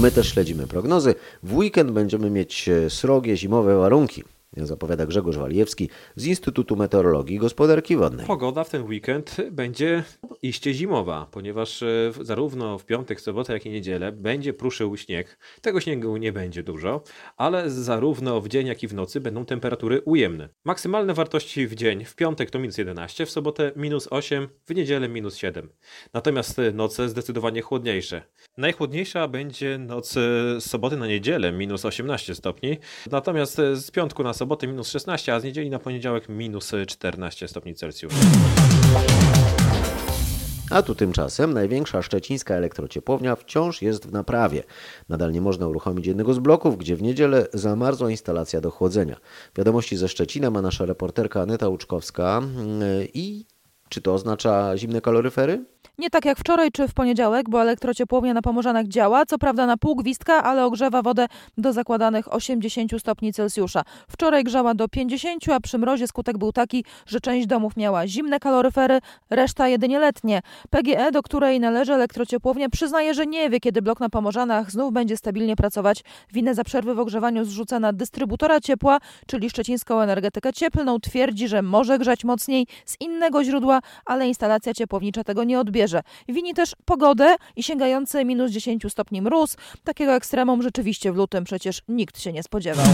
My 0.00 0.10
też 0.10 0.32
śledzimy 0.32 0.66
prognozy. 0.66 1.14
W 1.42 1.56
weekend 1.56 1.90
będziemy 1.90 2.30
mieć 2.30 2.68
e, 2.68 2.90
srogie 2.90 3.36
zimowe 3.36 3.76
warunki 3.76 4.24
zapowiada 4.56 5.06
Grzegorz 5.06 5.36
Walijewski 5.36 5.88
z 6.16 6.26
Instytutu 6.26 6.76
Meteorologii 6.76 7.36
i 7.36 7.38
Gospodarki 7.38 7.96
Wodnej. 7.96 8.26
Pogoda 8.26 8.64
w 8.64 8.70
ten 8.70 8.82
weekend 8.82 9.36
będzie 9.50 10.04
iście 10.42 10.74
zimowa, 10.74 11.26
ponieważ 11.30 11.82
e, 11.82 12.12
zarówno 12.20 12.78
w 12.78 12.84
piątek, 12.84 13.20
sobotę, 13.20 13.52
jak 13.52 13.66
i 13.66 13.70
niedzielę 13.70 14.12
będzie 14.12 14.52
pruszył 14.52 14.96
śnieg. 14.96 15.38
Tego 15.60 15.80
śniegu 15.80 16.16
nie 16.16 16.32
będzie 16.32 16.62
dużo, 16.62 17.02
ale 17.36 17.70
zarówno 17.70 18.40
w 18.40 18.48
dzień, 18.48 18.66
jak 18.66 18.82
i 18.82 18.88
w 18.88 18.94
nocy 18.94 19.20
będą 19.20 19.44
temperatury 19.44 20.00
ujemne. 20.04 20.48
Maksymalne 20.64 21.14
wartości 21.14 21.66
w 21.66 21.74
dzień 21.74 22.04
w 22.04 22.14
piątek 22.14 22.50
to 22.50 22.58
minus 22.58 22.78
11, 22.78 23.26
w 23.26 23.30
sobotę 23.30 23.72
minus 23.76 24.08
8, 24.10 24.48
w 24.66 24.74
niedzielę 24.74 25.08
minus 25.08 25.36
7. 25.36 25.68
Natomiast 26.12 26.60
noce 26.72 27.08
zdecydowanie 27.08 27.62
chłodniejsze. 27.62 28.22
Najchłodniejsza 28.56 29.28
będzie 29.28 29.78
noc 29.78 30.12
z 30.12 30.64
soboty 30.64 30.96
na 30.96 31.06
niedzielę, 31.06 31.52
minus 31.52 31.84
18 31.84 32.34
stopni, 32.34 32.78
natomiast 33.10 33.56
z 33.56 33.90
piątku 33.90 34.22
na 34.22 34.32
sobotę 34.32 34.43
soboty 34.44 34.66
minus 34.66 34.88
16, 34.88 35.34
a 35.34 35.40
z 35.40 35.44
niedzieli 35.44 35.70
na 35.70 35.78
poniedziałek 35.78 36.28
minus 36.28 36.72
14 36.86 37.48
stopni 37.48 37.74
Celsjusza. 37.74 38.16
A 40.70 40.82
tu 40.82 40.94
tymczasem 40.94 41.54
największa 41.54 42.02
szczecińska 42.02 42.54
elektrociepłownia 42.54 43.36
wciąż 43.36 43.82
jest 43.82 44.06
w 44.06 44.12
naprawie. 44.12 44.62
Nadal 45.08 45.32
nie 45.32 45.40
można 45.40 45.68
uruchomić 45.68 46.06
jednego 46.06 46.34
z 46.34 46.38
bloków, 46.38 46.78
gdzie 46.78 46.96
w 46.96 47.02
niedzielę 47.02 47.46
zamarzła 47.54 48.10
instalacja 48.10 48.60
do 48.60 48.70
chłodzenia. 48.70 49.16
Wiadomości 49.56 49.96
ze 49.96 50.08
Szczecina 50.08 50.50
ma 50.50 50.62
nasza 50.62 50.86
reporterka 50.86 51.40
Aneta 51.40 51.68
Łuczkowska. 51.68 52.42
I 53.14 53.44
czy 53.88 54.00
to 54.00 54.14
oznacza 54.14 54.76
zimne 54.76 55.00
kaloryfery? 55.00 55.64
Nie 55.98 56.10
tak 56.10 56.24
jak 56.24 56.38
wczoraj 56.38 56.72
czy 56.72 56.88
w 56.88 56.94
poniedziałek, 56.94 57.50
bo 57.50 57.62
elektrociepłownia 57.62 58.34
na 58.34 58.42
Pomorzanach 58.42 58.86
działa, 58.86 59.26
co 59.26 59.38
prawda 59.38 59.66
na 59.66 59.76
pół 59.76 59.96
gwizdka, 59.96 60.42
ale 60.42 60.64
ogrzewa 60.64 61.02
wodę 61.02 61.26
do 61.58 61.72
zakładanych 61.72 62.34
80 62.34 63.00
stopni 63.00 63.32
Celsjusza. 63.32 63.82
Wczoraj 64.08 64.44
grzała 64.44 64.74
do 64.74 64.88
50, 64.88 65.48
a 65.48 65.60
przy 65.60 65.78
mrozie 65.78 66.06
skutek 66.06 66.38
był 66.38 66.52
taki, 66.52 66.84
że 67.06 67.20
część 67.20 67.46
domów 67.46 67.76
miała 67.76 68.06
zimne 68.06 68.40
kaloryfery, 68.40 68.98
reszta 69.30 69.68
jedynie 69.68 69.98
letnie. 69.98 70.42
PGE, 70.70 71.12
do 71.12 71.22
której 71.22 71.60
należy 71.60 71.94
elektrociepłownia, 71.94 72.68
przyznaje, 72.68 73.14
że 73.14 73.26
nie 73.26 73.50
wie, 73.50 73.60
kiedy 73.60 73.82
blok 73.82 74.00
na 74.00 74.08
Pomorzanach 74.08 74.70
znów 74.70 74.92
będzie 74.92 75.16
stabilnie 75.16 75.56
pracować. 75.56 76.04
Winę 76.32 76.54
za 76.54 76.64
przerwy 76.64 76.94
w 76.94 77.00
ogrzewaniu 77.00 77.44
zrzuca 77.44 77.80
na 77.80 77.92
dystrybutora 77.92 78.60
ciepła, 78.60 78.98
czyli 79.26 79.50
szczecińską 79.50 80.00
energetykę 80.00 80.52
cieplną. 80.52 81.00
Twierdzi, 81.00 81.48
że 81.48 81.62
może 81.62 81.98
grzać 81.98 82.24
mocniej 82.24 82.66
z 82.86 83.00
innego 83.00 83.44
źródła, 83.44 83.80
ale 84.06 84.28
instalacja 84.28 84.74
ciepłownicza 84.74 85.24
tego 85.24 85.44
nie 85.44 85.60
odbierze. 85.60 85.83
Wini 86.28 86.54
też 86.54 86.76
pogodę 86.84 87.36
i 87.56 87.62
sięgający 87.62 88.24
minus 88.24 88.50
10 88.50 88.82
stopni 88.88 89.22
mróz. 89.22 89.56
Takiego 89.84 90.12
ekstremum 90.14 90.62
rzeczywiście 90.62 91.12
w 91.12 91.16
lutym 91.16 91.44
przecież 91.44 91.82
nikt 91.88 92.20
się 92.20 92.32
nie 92.32 92.42
spodziewał. 92.42 92.86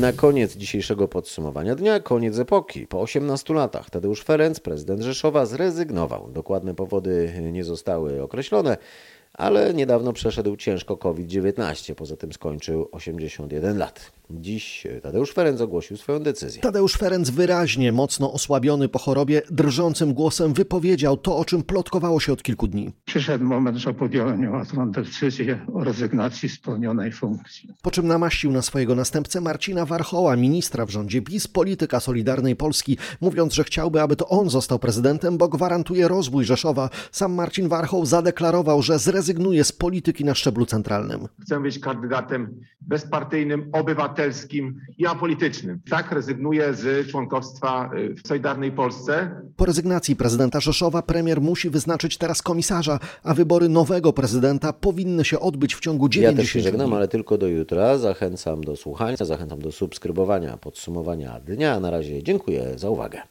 Na 0.00 0.12
koniec 0.12 0.56
dzisiejszego 0.56 1.08
podsumowania 1.08 1.74
dnia, 1.74 2.00
koniec 2.00 2.38
epoki. 2.38 2.86
Po 2.86 3.00
18 3.00 3.54
latach 3.54 3.90
Tadeusz 3.90 4.22
Ferenc, 4.22 4.60
prezydent 4.60 5.02
Rzeszowa, 5.02 5.46
zrezygnował. 5.46 6.30
Dokładne 6.30 6.74
powody 6.74 7.32
nie 7.52 7.64
zostały 7.64 8.22
określone, 8.22 8.76
ale 9.32 9.74
niedawno 9.74 10.12
przeszedł 10.12 10.56
ciężko 10.56 10.96
COVID-19. 10.96 11.94
Poza 11.94 12.16
tym 12.16 12.32
skończył 12.32 12.88
81 12.92 13.78
lat. 13.78 14.12
Dziś 14.40 14.86
Tadeusz 15.02 15.32
Ferenc 15.32 15.60
ogłosił 15.60 15.96
swoją 15.96 16.18
decyzję. 16.18 16.62
Tadeusz 16.62 16.96
Ferenc 16.96 17.30
wyraźnie, 17.30 17.92
mocno 17.92 18.32
osłabiony 18.32 18.88
po 18.88 18.98
chorobie, 18.98 19.42
drżącym 19.50 20.14
głosem 20.14 20.52
wypowiedział 20.52 21.16
to, 21.16 21.36
o 21.36 21.44
czym 21.44 21.62
plotkowało 21.62 22.20
się 22.20 22.32
od 22.32 22.42
kilku 22.42 22.66
dni. 22.66 22.92
Przyszedł 23.04 23.44
moment, 23.44 23.76
że 23.78 23.94
podjąłem 23.94 24.40
niełatwą 24.40 24.90
decyzję 24.90 25.66
o 25.74 25.84
rezygnacji 25.84 26.48
z 26.48 26.58
pełnionej 26.58 27.12
funkcji. 27.12 27.68
Po 27.82 27.90
czym 27.90 28.06
namaścił 28.06 28.52
na 28.52 28.62
swojego 28.62 28.94
następcę 28.94 29.40
Marcina 29.40 29.86
Warchoła, 29.86 30.36
ministra 30.36 30.86
w 30.86 30.90
rządzie 30.90 31.22
PiS, 31.22 31.48
polityka 31.48 32.00
Solidarnej 32.00 32.56
Polski, 32.56 32.98
mówiąc, 33.20 33.54
że 33.54 33.64
chciałby, 33.64 34.00
aby 34.00 34.16
to 34.16 34.28
on 34.28 34.50
został 34.50 34.78
prezydentem, 34.78 35.38
bo 35.38 35.48
gwarantuje 35.48 36.08
rozwój 36.08 36.44
Rzeszowa. 36.44 36.90
Sam 37.12 37.34
Marcin 37.34 37.68
Warchoł 37.68 38.06
zadeklarował, 38.06 38.82
że 38.82 38.98
zrezygnuje 38.98 39.64
z 39.64 39.72
polityki 39.72 40.24
na 40.24 40.34
szczeblu 40.34 40.66
centralnym. 40.66 41.28
Chcę 41.42 41.60
być 41.60 41.78
kandydatem 41.78 42.60
bezpartyjnym, 42.80 43.70
obywatelskim 44.22 44.80
i 44.98 45.06
apolitycznym. 45.06 45.80
Tak 45.90 46.12
rezygnuję 46.12 46.74
z 46.74 47.08
członkostwa 47.10 47.90
w 48.24 48.28
Solidarnej 48.28 48.72
Polsce. 48.72 49.30
Po 49.56 49.64
rezygnacji 49.64 50.16
prezydenta 50.16 50.60
Rzeszowa 50.60 51.02
premier 51.02 51.40
musi 51.40 51.70
wyznaczyć 51.70 52.16
teraz 52.18 52.42
komisarza, 52.42 52.98
a 53.22 53.34
wybory 53.34 53.68
nowego 53.68 54.12
prezydenta 54.12 54.72
powinny 54.72 55.24
się 55.24 55.40
odbyć 55.40 55.74
w 55.74 55.80
ciągu 55.80 56.08
90 56.08 56.38
Ja 56.38 56.42
też 56.42 56.52
się 56.52 56.60
żegnam, 56.60 56.86
dni. 56.86 56.96
ale 56.96 57.08
tylko 57.08 57.38
do 57.38 57.48
jutra. 57.48 57.98
Zachęcam 57.98 58.64
do 58.64 58.76
słuchania, 58.76 59.16
zachęcam 59.20 59.58
do 59.58 59.72
subskrybowania, 59.72 60.56
podsumowania 60.56 61.40
dnia. 61.40 61.80
Na 61.80 61.90
razie 61.90 62.22
dziękuję 62.22 62.72
za 62.76 62.90
uwagę. 62.90 63.22